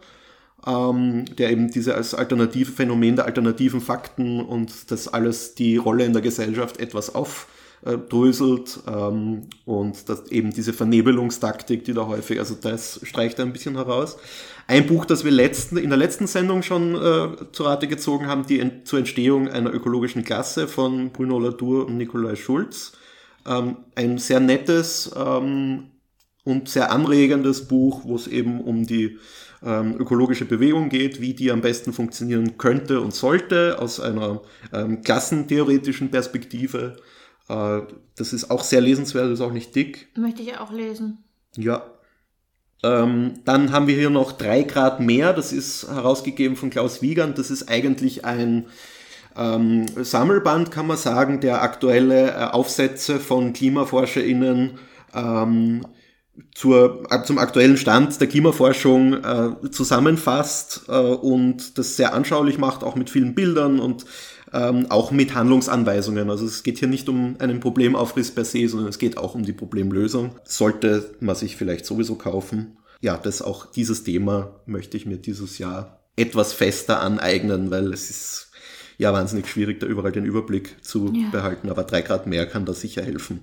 ähm, 0.66 1.26
der 1.38 1.52
eben 1.52 1.70
diese 1.70 1.96
als 1.96 2.16
alternative 2.16 2.72
Phänomen 2.72 3.18
der 3.18 3.26
alternativen 3.26 3.82
Fakten 3.82 4.40
und 4.40 4.90
das 4.90 5.10
alles 5.10 5.54
die 5.54 5.76
Rolle 5.76 6.06
in 6.06 6.14
der 6.14 6.22
Gesellschaft 6.22 6.80
etwas 6.80 7.14
aufdröselt 7.84 8.80
ähm, 8.88 9.44
und 9.66 10.10
das 10.10 10.32
eben 10.32 10.52
diese 10.52 10.74
Vernebelungstaktik, 10.74 11.84
die 11.84 11.94
da 11.94 12.08
häufig, 12.08 12.40
also 12.40 12.56
das 12.56 13.00
streicht 13.04 13.40
er 13.40 13.46
ein 13.46 13.54
bisschen 13.54 13.76
heraus. 13.76 14.18
Ein 14.68 14.88
Buch, 14.88 15.06
das 15.06 15.26
wir 15.26 15.32
letzten, 15.32 15.78
in 15.78 15.90
der 15.90 15.98
letzten 15.98 16.28
Sendung 16.28 16.64
schon 16.64 16.96
äh, 16.96 17.30
zu 17.52 17.64
Rate 17.64 17.88
gezogen 17.88 18.28
haben, 18.28 18.46
die 18.46 18.60
Ent 18.60 18.88
zur 18.88 19.00
Entstehung 19.00 19.50
einer 19.50 19.74
ökologischen 19.74 20.24
Klasse 20.24 20.68
von 20.68 21.12
Bruno 21.12 21.40
Latour 21.40 21.88
und 21.88 21.98
Nikolai 21.98 22.36
Schulz. 22.36 22.94
Ähm, 23.46 23.78
ein 23.96 24.18
sehr 24.18 24.40
nettes 24.40 25.12
ähm, 25.16 25.88
und 26.44 26.70
sehr 26.70 26.92
anregendes 26.92 27.68
Buch, 27.68 28.02
wo 28.04 28.16
es 28.16 28.28
eben 28.28 28.62
um 28.62 28.86
die 28.86 29.18
ähm, 29.64 29.96
ökologische 30.00 30.46
Bewegung 30.46 30.90
geht, 30.90 31.22
wie 31.22 31.34
die 31.34 31.52
am 31.52 31.62
besten 31.62 31.94
funktionieren 31.94 32.58
könnte 32.58 33.02
und 33.02 33.14
sollte 33.14 33.80
aus 33.80 34.00
einer 34.00 34.42
ähm, 34.74 35.02
klassentheoretischen 35.02 36.12
Perspektive. 36.12 36.98
Äh, 37.50 37.82
das 38.16 38.34
ist 38.34 38.52
auch 38.52 38.64
sehr 38.64 38.82
lesenswert, 38.82 39.32
ist 39.32 39.42
auch 39.42 39.54
nicht 39.54 39.76
dick. 39.76 40.10
Möchte 40.18 40.42
ich 40.42 40.58
auch 40.58 40.72
lesen. 40.72 41.24
Ja, 41.56 41.84
ähm, 42.84 43.36
dann 43.46 43.72
haben 43.72 43.88
wir 43.88 43.96
hier 43.96 44.10
noch 44.10 44.32
drei 44.32 44.64
Grad 44.64 45.00
mehr. 45.00 45.34
Das 45.34 45.54
ist 45.54 45.88
herausgegeben 45.88 46.56
von 46.56 46.70
Klaus 46.70 47.02
Wiegand. 47.02 47.38
Das 47.38 47.52
ist 47.52 47.70
eigentlich 47.70 48.26
ein 48.26 48.66
ähm, 49.38 49.86
Sammelband, 50.04 50.72
kann 50.72 50.88
man 50.88 50.98
sagen, 50.98 51.40
der 51.42 51.62
aktuelle 51.62 52.32
äh, 52.32 52.34
Aufsätze 52.46 53.20
von 53.20 53.54
KlimaforscherInnen 53.54 54.80
ähm, 55.14 55.86
zur, 56.56 57.06
äh, 57.12 57.24
zum 57.24 57.38
aktuellen 57.38 57.78
Stand 57.78 58.20
der 58.20 58.28
Klimaforschung 58.28 59.24
äh, 59.24 59.70
zusammenfasst 59.72 60.86
äh, 60.88 60.92
und 60.92 61.78
das 61.78 61.98
sehr 61.98 62.14
anschaulich 62.14 62.58
macht, 62.58 62.84
auch 62.84 62.96
mit 62.96 63.10
vielen 63.10 63.36
Bildern 63.36 63.80
und 63.80 64.06
ähm, 64.54 64.88
auch 64.90 65.12
mit 65.12 65.34
Handlungsanweisungen. 65.34 66.30
Also 66.30 66.46
es 66.46 66.64
geht 66.64 66.80
hier 66.80 66.88
nicht 66.88 67.08
um 67.10 67.36
einen 67.40 67.60
Problemaufriss 67.60 68.32
per 68.32 68.46
se, 68.46 68.68
sondern 68.68 68.90
es 68.90 69.00
geht 69.00 69.18
auch 69.18 69.36
um 69.36 69.44
die 69.44 69.54
Problemlösung. 69.54 70.36
Sollte 70.44 71.16
man 71.20 71.36
sich 71.36 71.56
vielleicht 71.56 71.86
sowieso 71.86 72.16
kaufen. 72.16 72.78
Ja, 73.00 73.18
das 73.18 73.42
auch 73.42 73.66
dieses 73.66 74.04
Thema 74.04 74.62
möchte 74.66 74.98
ich 74.98 75.06
mir 75.06 75.18
dieses 75.18 75.58
Jahr 75.58 76.02
etwas 76.16 76.54
fester 76.54 77.02
aneignen, 77.02 77.72
weil 77.72 77.94
es 77.94 78.10
ist 78.10 78.52
ja 78.98 79.14
wahnsinnig 79.14 79.48
schwierig, 79.48 79.80
da 79.80 79.88
überall 79.88 80.12
den 80.12 80.26
Überblick 80.26 80.84
zu 80.84 81.12
ja. 81.14 81.30
behalten. 81.32 81.70
Aber 81.70 81.84
drei 81.84 82.02
Grad 82.02 82.28
mehr 82.28 82.46
kann 82.46 82.66
da 82.66 82.74
sicher 82.74 83.02
helfen. 83.02 83.42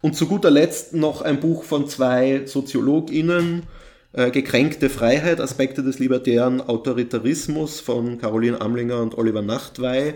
Und 0.00 0.16
zu 0.16 0.26
guter 0.26 0.50
Letzt 0.50 0.94
noch 0.94 1.22
ein 1.22 1.40
Buch 1.40 1.64
von 1.64 1.88
zwei 1.88 2.46
SoziologInnen, 2.46 3.64
äh, 4.12 4.30
Gekränkte 4.30 4.88
Freiheit, 4.88 5.40
Aspekte 5.40 5.82
des 5.82 5.98
libertären 5.98 6.60
Autoritarismus 6.60 7.80
von 7.80 8.18
Caroline 8.18 8.60
Amlinger 8.60 9.00
und 9.02 9.18
Oliver 9.18 9.42
Nachtwey. 9.42 10.14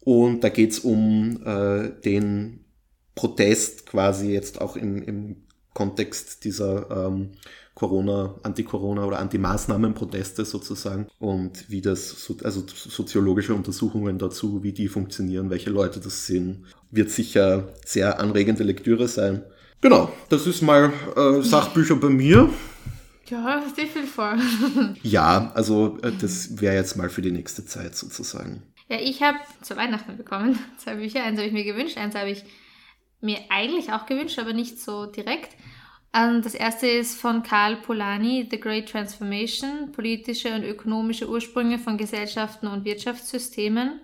Und 0.00 0.42
da 0.42 0.48
geht 0.48 0.72
es 0.72 0.80
um 0.80 1.42
äh, 1.44 1.90
den 2.04 2.64
Protest 3.14 3.86
quasi 3.86 4.32
jetzt 4.32 4.60
auch 4.60 4.76
im, 4.76 5.02
im 5.02 5.36
Kontext 5.74 6.44
dieser 6.44 6.90
ähm, 6.90 7.32
Corona, 7.74 8.34
Anti-Corona 8.42 9.04
oder 9.04 9.18
Anti-Maßnahmen-Proteste 9.20 10.44
sozusagen 10.44 11.06
und 11.18 11.70
wie 11.70 11.80
das, 11.80 12.30
also 12.42 12.64
soziologische 12.66 13.54
Untersuchungen 13.54 14.18
dazu, 14.18 14.62
wie 14.62 14.72
die 14.72 14.88
funktionieren, 14.88 15.48
welche 15.48 15.70
Leute 15.70 16.00
das 16.00 16.26
sind, 16.26 16.64
wird 16.90 17.10
sicher 17.10 17.72
sehr 17.84 18.20
anregende 18.20 18.64
Lektüre 18.64 19.08
sein. 19.08 19.44
Genau, 19.80 20.12
das 20.28 20.46
ist 20.46 20.60
mal 20.60 20.92
äh, 21.16 21.42
Sachbücher 21.42 21.96
bei 21.96 22.10
mir. 22.10 22.50
Ja, 23.28 23.62
dir 23.76 23.86
viel 23.86 24.06
vor. 24.06 24.36
ja, 25.02 25.52
also 25.54 25.98
äh, 26.02 26.12
das 26.20 26.60
wäre 26.60 26.74
jetzt 26.74 26.96
mal 26.96 27.08
für 27.08 27.22
die 27.22 27.30
nächste 27.30 27.64
Zeit 27.64 27.94
sozusagen. 27.94 28.62
Ja, 28.90 28.96
ich 28.98 29.22
habe 29.22 29.38
zu 29.62 29.76
Weihnachten 29.76 30.16
bekommen 30.16 30.58
zwei 30.78 30.96
Bücher. 30.96 31.22
Eins 31.22 31.38
habe 31.38 31.46
ich 31.46 31.52
mir 31.52 31.64
gewünscht, 31.64 31.96
eins 31.96 32.16
habe 32.16 32.30
ich 32.30 32.42
mir 33.20 33.38
eigentlich 33.48 33.92
auch 33.92 34.04
gewünscht, 34.04 34.38
aber 34.40 34.52
nicht 34.52 34.80
so 34.80 35.06
direkt. 35.06 35.56
Ähm, 36.12 36.42
das 36.42 36.54
erste 36.54 36.88
ist 36.88 37.18
von 37.18 37.44
Karl 37.44 37.76
Polanyi, 37.76 38.48
The 38.50 38.58
Great 38.58 38.88
Transformation, 38.88 39.92
politische 39.92 40.52
und 40.52 40.64
ökonomische 40.64 41.28
Ursprünge 41.28 41.78
von 41.78 41.98
Gesellschaften 41.98 42.66
und 42.66 42.84
Wirtschaftssystemen. 42.84 44.00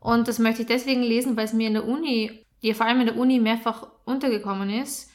Und 0.00 0.28
das 0.28 0.38
möchte 0.38 0.62
ich 0.62 0.68
deswegen 0.68 1.02
lesen, 1.02 1.36
weil 1.36 1.44
es 1.44 1.52
mir 1.52 1.66
in 1.66 1.74
der 1.74 1.86
Uni, 1.86 2.46
ja 2.60 2.72
vor 2.72 2.86
allem 2.86 3.00
in 3.00 3.06
der 3.08 3.18
Uni 3.18 3.38
mehrfach 3.38 3.86
untergekommen 4.06 4.70
ist, 4.70 5.10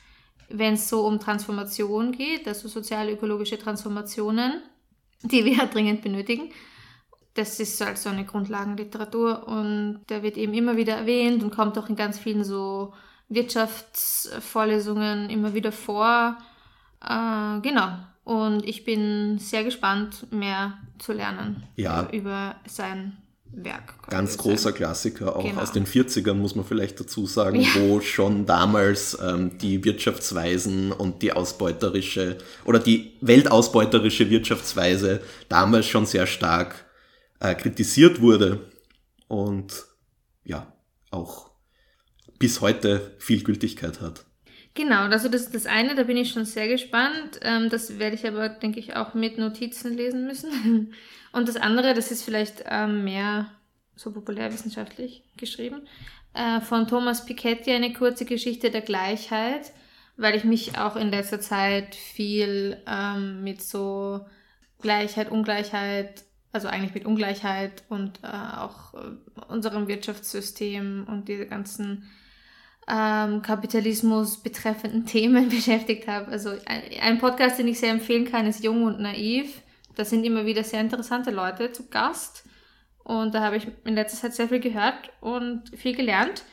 wenn 0.50 0.76
es 0.76 0.90
so 0.90 1.08
um 1.08 1.20
Transformation 1.20 2.12
geht, 2.12 2.48
also 2.48 2.68
soziale 2.68 3.14
ökologische 3.14 3.58
Transformationen, 3.58 4.62
die 5.24 5.44
wir 5.44 5.66
dringend 5.74 6.04
benötigen 6.04 6.52
das 7.38 7.60
ist 7.60 7.80
halt 7.82 8.00
so 8.00 8.10
eine 8.10 8.26
Grundlagenliteratur 8.26 9.48
und 9.48 10.00
der 10.10 10.24
wird 10.24 10.38
eben 10.38 10.56
immer 10.56 10.76
wieder 10.76 10.96
erwähnt 10.96 11.44
und 11.44 11.54
kommt 11.54 11.78
auch 11.78 11.88
in 11.88 11.96
ganz 11.96 12.18
vielen 12.18 12.44
so 12.44 12.94
Wirtschaftsvorlesungen 13.30 15.30
immer 15.30 15.54
wieder 15.54 15.72
vor. 15.72 16.36
Äh, 17.02 17.60
genau. 17.62 17.90
Und 18.24 18.66
ich 18.66 18.86
bin 18.86 19.38
sehr 19.38 19.64
gespannt, 19.64 20.26
mehr 20.32 20.80
zu 20.98 21.14
lernen 21.14 21.62
ja. 21.76 22.10
über 22.12 22.56
sein 22.68 23.16
Werk. 23.52 23.94
Ganz 24.10 24.38
großer 24.38 24.72
sein. 24.72 24.74
Klassiker, 24.74 25.36
auch 25.36 25.44
genau. 25.44 25.62
aus 25.62 25.72
den 25.72 25.86
40ern 25.86 26.34
muss 26.34 26.56
man 26.56 26.66
vielleicht 26.66 27.00
dazu 27.00 27.26
sagen, 27.26 27.62
ja. 27.62 27.70
wo 27.76 28.02
schon 28.02 28.46
damals 28.46 29.18
ähm, 29.22 29.58
die 29.60 29.86
Wirtschaftsweisen 29.86 30.92
und 30.92 31.22
die 31.22 31.32
ausbeuterische 31.34 32.38
oder 32.66 32.80
die 32.80 33.14
weltausbeuterische 33.22 34.30
Wirtschaftsweise 34.30 35.22
damals 35.50 35.86
schon 35.86 36.06
sehr 36.06 36.28
stark 36.28 36.87
äh, 37.40 37.56
kritisiert 37.56 38.22
wurde 38.22 38.72
und 39.28 39.86
ja, 40.44 40.74
auch 41.12 41.52
bis 42.40 42.62
heute 42.62 43.16
viel 43.20 43.44
Gültigkeit 43.44 44.02
hat. 44.02 44.26
Genau, 44.74 45.02
also 45.02 45.28
das 45.28 45.42
ist 45.42 45.56
das 45.56 45.66
eine, 45.66 45.96
da 45.96 46.04
bin 46.04 46.18
ich 46.18 46.32
schon 46.32 46.46
sehr 46.46 46.68
gespannt. 46.68 47.40
Ähm, 47.42 47.70
das 47.70 47.98
werde 47.98 48.16
ich 48.16 48.28
aber, 48.28 48.48
denke 48.48 48.80
ich, 48.80 48.96
auch 48.96 49.16
mit 49.16 49.40
Notizen 49.40 49.96
lesen 49.96 50.26
müssen. 50.28 50.94
Und 51.32 51.48
das 51.48 51.56
andere, 51.56 51.96
das 51.96 52.12
ist 52.12 52.24
vielleicht 52.24 52.64
ähm, 52.68 53.04
mehr 53.04 53.52
so 53.96 54.12
populärwissenschaftlich 54.12 55.24
geschrieben, 55.36 55.88
äh, 56.36 56.62
von 56.62 56.88
Thomas 56.88 57.26
Piketty, 57.26 57.72
eine 57.72 57.92
kurze 57.94 58.26
Geschichte 58.26 58.70
der 58.70 58.82
Gleichheit, 58.82 59.72
weil 60.16 60.36
ich 60.36 60.44
mich 60.44 60.78
auch 60.78 60.96
in 60.96 61.10
letzter 61.10 61.40
Zeit 61.40 61.96
viel 61.96 62.78
ähm, 62.88 63.44
mit 63.44 63.64
so 63.64 64.24
Gleichheit, 64.80 65.32
Ungleichheit 65.32 66.24
also 66.58 66.70
eigentlich 66.70 66.96
mit 66.96 67.06
Ungleichheit 67.06 67.84
und 67.88 68.20
äh, 68.24 68.28
auch 68.28 68.96
äh, 68.96 68.98
unserem 69.48 69.88
Wirtschaftssystem 69.88 71.06
und 71.08 71.28
diese 71.28 71.46
ganzen 71.46 72.10
ähm, 72.88 73.44
Kapitalismus 73.44 74.42
betreffenden 74.42 75.06
Themen 75.14 75.50
beschäftigt 75.50 76.08
habe. 76.08 76.32
Also 76.32 76.50
ein, 76.66 76.82
ein 77.00 77.18
Podcast, 77.20 77.60
den 77.60 77.68
ich 77.68 77.80
sehr 77.80 77.92
empfehlen 77.92 78.26
kann, 78.26 78.48
ist 78.48 78.64
Jung 78.64 78.86
und 78.86 79.00
Naiv. 79.00 79.62
Da 79.96 80.04
sind 80.04 80.24
immer 80.24 80.48
wieder 80.48 80.64
sehr 80.64 80.82
interessante 80.82 81.30
Leute 81.30 81.72
zu 81.72 81.90
Gast. 81.90 82.44
Und 83.04 83.36
da 83.36 83.42
habe 83.42 83.58
ich 83.58 83.68
in 83.86 83.94
letzter 83.94 84.18
Zeit 84.18 84.34
sehr 84.34 84.50
viel 84.50 84.60
gehört 84.60 85.12
und 85.22 85.70
viel 85.78 85.96
gelernt. 85.96 86.44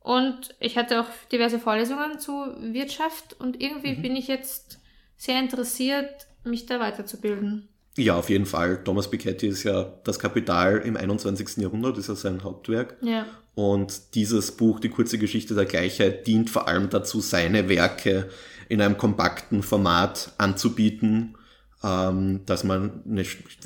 Und 0.00 0.56
ich 0.58 0.76
hatte 0.76 1.00
auch 1.00 1.06
diverse 1.30 1.60
Vorlesungen 1.60 2.18
zu 2.18 2.32
Wirtschaft 2.58 3.38
und 3.38 3.62
irgendwie 3.62 3.94
mhm. 3.96 4.02
bin 4.02 4.16
ich 4.16 4.26
jetzt 4.26 4.80
sehr 5.16 5.38
interessiert, 5.38 6.26
mich 6.42 6.66
da 6.66 6.80
weiterzubilden. 6.80 7.68
Ja, 7.96 8.16
auf 8.16 8.30
jeden 8.30 8.46
Fall. 8.46 8.82
Thomas 8.84 9.10
Piketty 9.10 9.48
ist 9.48 9.64
ja 9.64 9.84
das 10.04 10.18
Kapital 10.18 10.78
im 10.78 10.96
21. 10.96 11.58
Jahrhundert, 11.58 11.98
ist 11.98 12.08
ja 12.08 12.14
sein 12.14 12.42
Hauptwerk. 12.42 12.96
Ja. 13.02 13.26
Und 13.54 14.14
dieses 14.14 14.52
Buch, 14.52 14.80
die 14.80 14.88
kurze 14.88 15.18
Geschichte 15.18 15.54
der 15.54 15.66
Gleichheit, 15.66 16.26
dient 16.26 16.48
vor 16.48 16.68
allem 16.68 16.88
dazu, 16.88 17.20
seine 17.20 17.68
Werke 17.68 18.30
in 18.68 18.80
einem 18.80 18.96
kompakten 18.96 19.62
Format 19.62 20.32
anzubieten, 20.38 21.36
ähm, 21.84 22.46
dass 22.46 22.64
man 22.64 23.02
eine, 23.06 23.24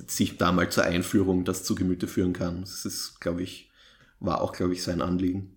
sich 0.09 0.39
da 0.39 0.51
mal 0.51 0.71
zur 0.71 0.85
Einführung 0.85 1.45
das 1.45 1.63
zu 1.63 1.77
Gemüte 1.77 2.09
führen 2.09 2.33
kann. 2.33 2.63
Das 2.63 2.85
ist, 2.85 3.21
glaube 3.21 3.43
ich, 3.43 3.71
war 4.19 4.41
auch, 4.41 4.53
glaube 4.53 4.73
ich, 4.73 4.83
sein 4.83 5.03
Anliegen. 5.03 5.57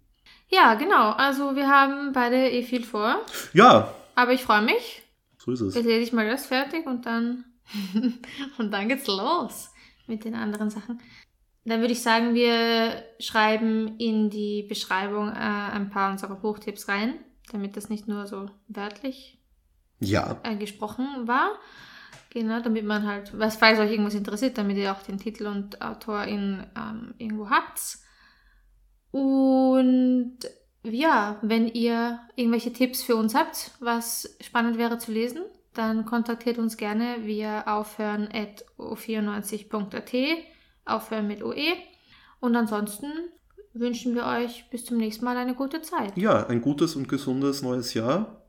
Ja, 0.49 0.75
genau. 0.75 1.11
Also 1.11 1.55
wir 1.55 1.67
haben 1.67 2.11
beide 2.13 2.49
eh 2.49 2.61
viel 2.63 2.83
vor. 2.83 3.19
Ja. 3.53 3.93
Aber 4.13 4.33
ich 4.33 4.43
freue 4.43 4.61
mich. 4.61 5.01
So 5.37 5.51
ist 5.53 5.61
es. 5.61 5.73
Jetzt 5.73 5.85
lese 5.85 6.01
ich 6.01 6.13
mal 6.13 6.29
das 6.29 6.45
fertig 6.45 6.85
und 6.85 7.05
dann 7.05 7.45
und 8.57 8.71
dann 8.71 8.89
geht's 8.89 9.07
los 9.07 9.71
mit 10.07 10.25
den 10.25 10.35
anderen 10.35 10.69
Sachen. 10.69 10.99
Dann 11.65 11.81
würde 11.81 11.93
ich 11.93 12.01
sagen, 12.01 12.33
wir 12.33 13.03
schreiben 13.19 13.97
in 13.99 14.29
die 14.29 14.63
Beschreibung 14.63 15.29
äh, 15.29 15.33
ein 15.33 15.89
paar 15.89 16.11
unserer 16.11 16.35
Buchtipps 16.35 16.87
rein, 16.87 17.15
damit 17.51 17.77
das 17.77 17.89
nicht 17.89 18.07
nur 18.07 18.25
so 18.27 18.49
wörtlich 18.67 19.39
ja. 19.99 20.39
äh, 20.43 20.55
gesprochen 20.55 21.27
war. 21.27 21.51
Genau, 22.31 22.59
damit 22.59 22.85
man 22.85 23.07
halt, 23.07 23.37
was 23.37 23.55
falls 23.55 23.79
euch 23.79 23.91
irgendwas 23.91 24.13
interessiert, 24.13 24.57
damit 24.57 24.77
ihr 24.77 24.91
auch 24.91 25.01
den 25.01 25.17
Titel 25.17 25.47
und 25.47 25.81
Autorin 25.81 26.65
ähm, 26.77 27.13
irgendwo 27.17 27.49
habt. 27.49 27.97
Und 29.11 30.37
ja, 30.83 31.39
wenn 31.41 31.67
ihr 31.67 32.19
irgendwelche 32.35 32.71
Tipps 32.71 33.01
für 33.01 33.15
uns 33.15 33.33
habt, 33.35 33.71
was 33.79 34.37
spannend 34.41 34.77
wäre 34.77 34.97
zu 34.97 35.11
lesen, 35.11 35.41
dann 35.79 36.05
kontaktiert 36.05 36.57
uns 36.57 36.75
gerne 36.75 37.25
via 37.25 37.65
aufhören.o94.at, 37.65 40.13
aufhören 40.83 41.27
mit 41.27 41.41
OE. 41.41 41.77
Und 42.41 42.57
ansonsten 42.57 43.07
wünschen 43.73 44.13
wir 44.13 44.25
euch 44.25 44.69
bis 44.69 44.83
zum 44.83 44.97
nächsten 44.97 45.23
Mal 45.23 45.37
eine 45.37 45.55
gute 45.55 45.81
Zeit. 45.81 46.17
Ja, 46.17 46.47
ein 46.47 46.59
gutes 46.59 46.97
und 46.97 47.07
gesundes 47.07 47.61
neues 47.61 47.93
Jahr, 47.93 48.43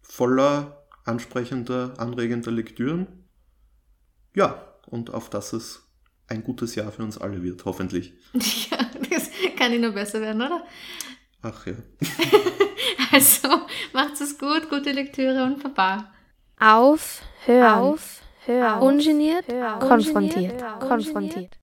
voller 0.00 0.86
ansprechender, 1.04 1.92
anregender 1.98 2.50
Lektüren. 2.50 3.06
Ja, 4.34 4.64
und 4.86 5.12
auf 5.12 5.28
dass 5.28 5.52
es 5.52 5.86
ein 6.26 6.42
gutes 6.42 6.74
Jahr 6.74 6.90
für 6.90 7.02
uns 7.02 7.18
alle 7.18 7.42
wird, 7.42 7.66
hoffentlich. 7.66 8.14
Ja, 8.70 8.78
das 9.10 9.30
kann 9.58 9.72
nicht 9.72 9.82
nur 9.82 9.92
besser 9.92 10.22
werden, 10.22 10.40
oder? 10.40 10.64
Ach 11.42 11.66
ja. 11.66 11.74
also, 13.12 13.48
macht's 13.92 14.22
es 14.22 14.38
gut, 14.38 14.70
gute 14.70 14.92
Lektüre 14.92 15.44
und 15.44 15.62
Baba. 15.62 16.10
Auf, 16.58 17.22
hören, 17.44 17.78
auf, 17.78 18.20
hören, 18.46 18.80
ungeniert, 18.80 19.44
konfrontiert, 19.80 20.62
konfrontiert. 20.80 21.56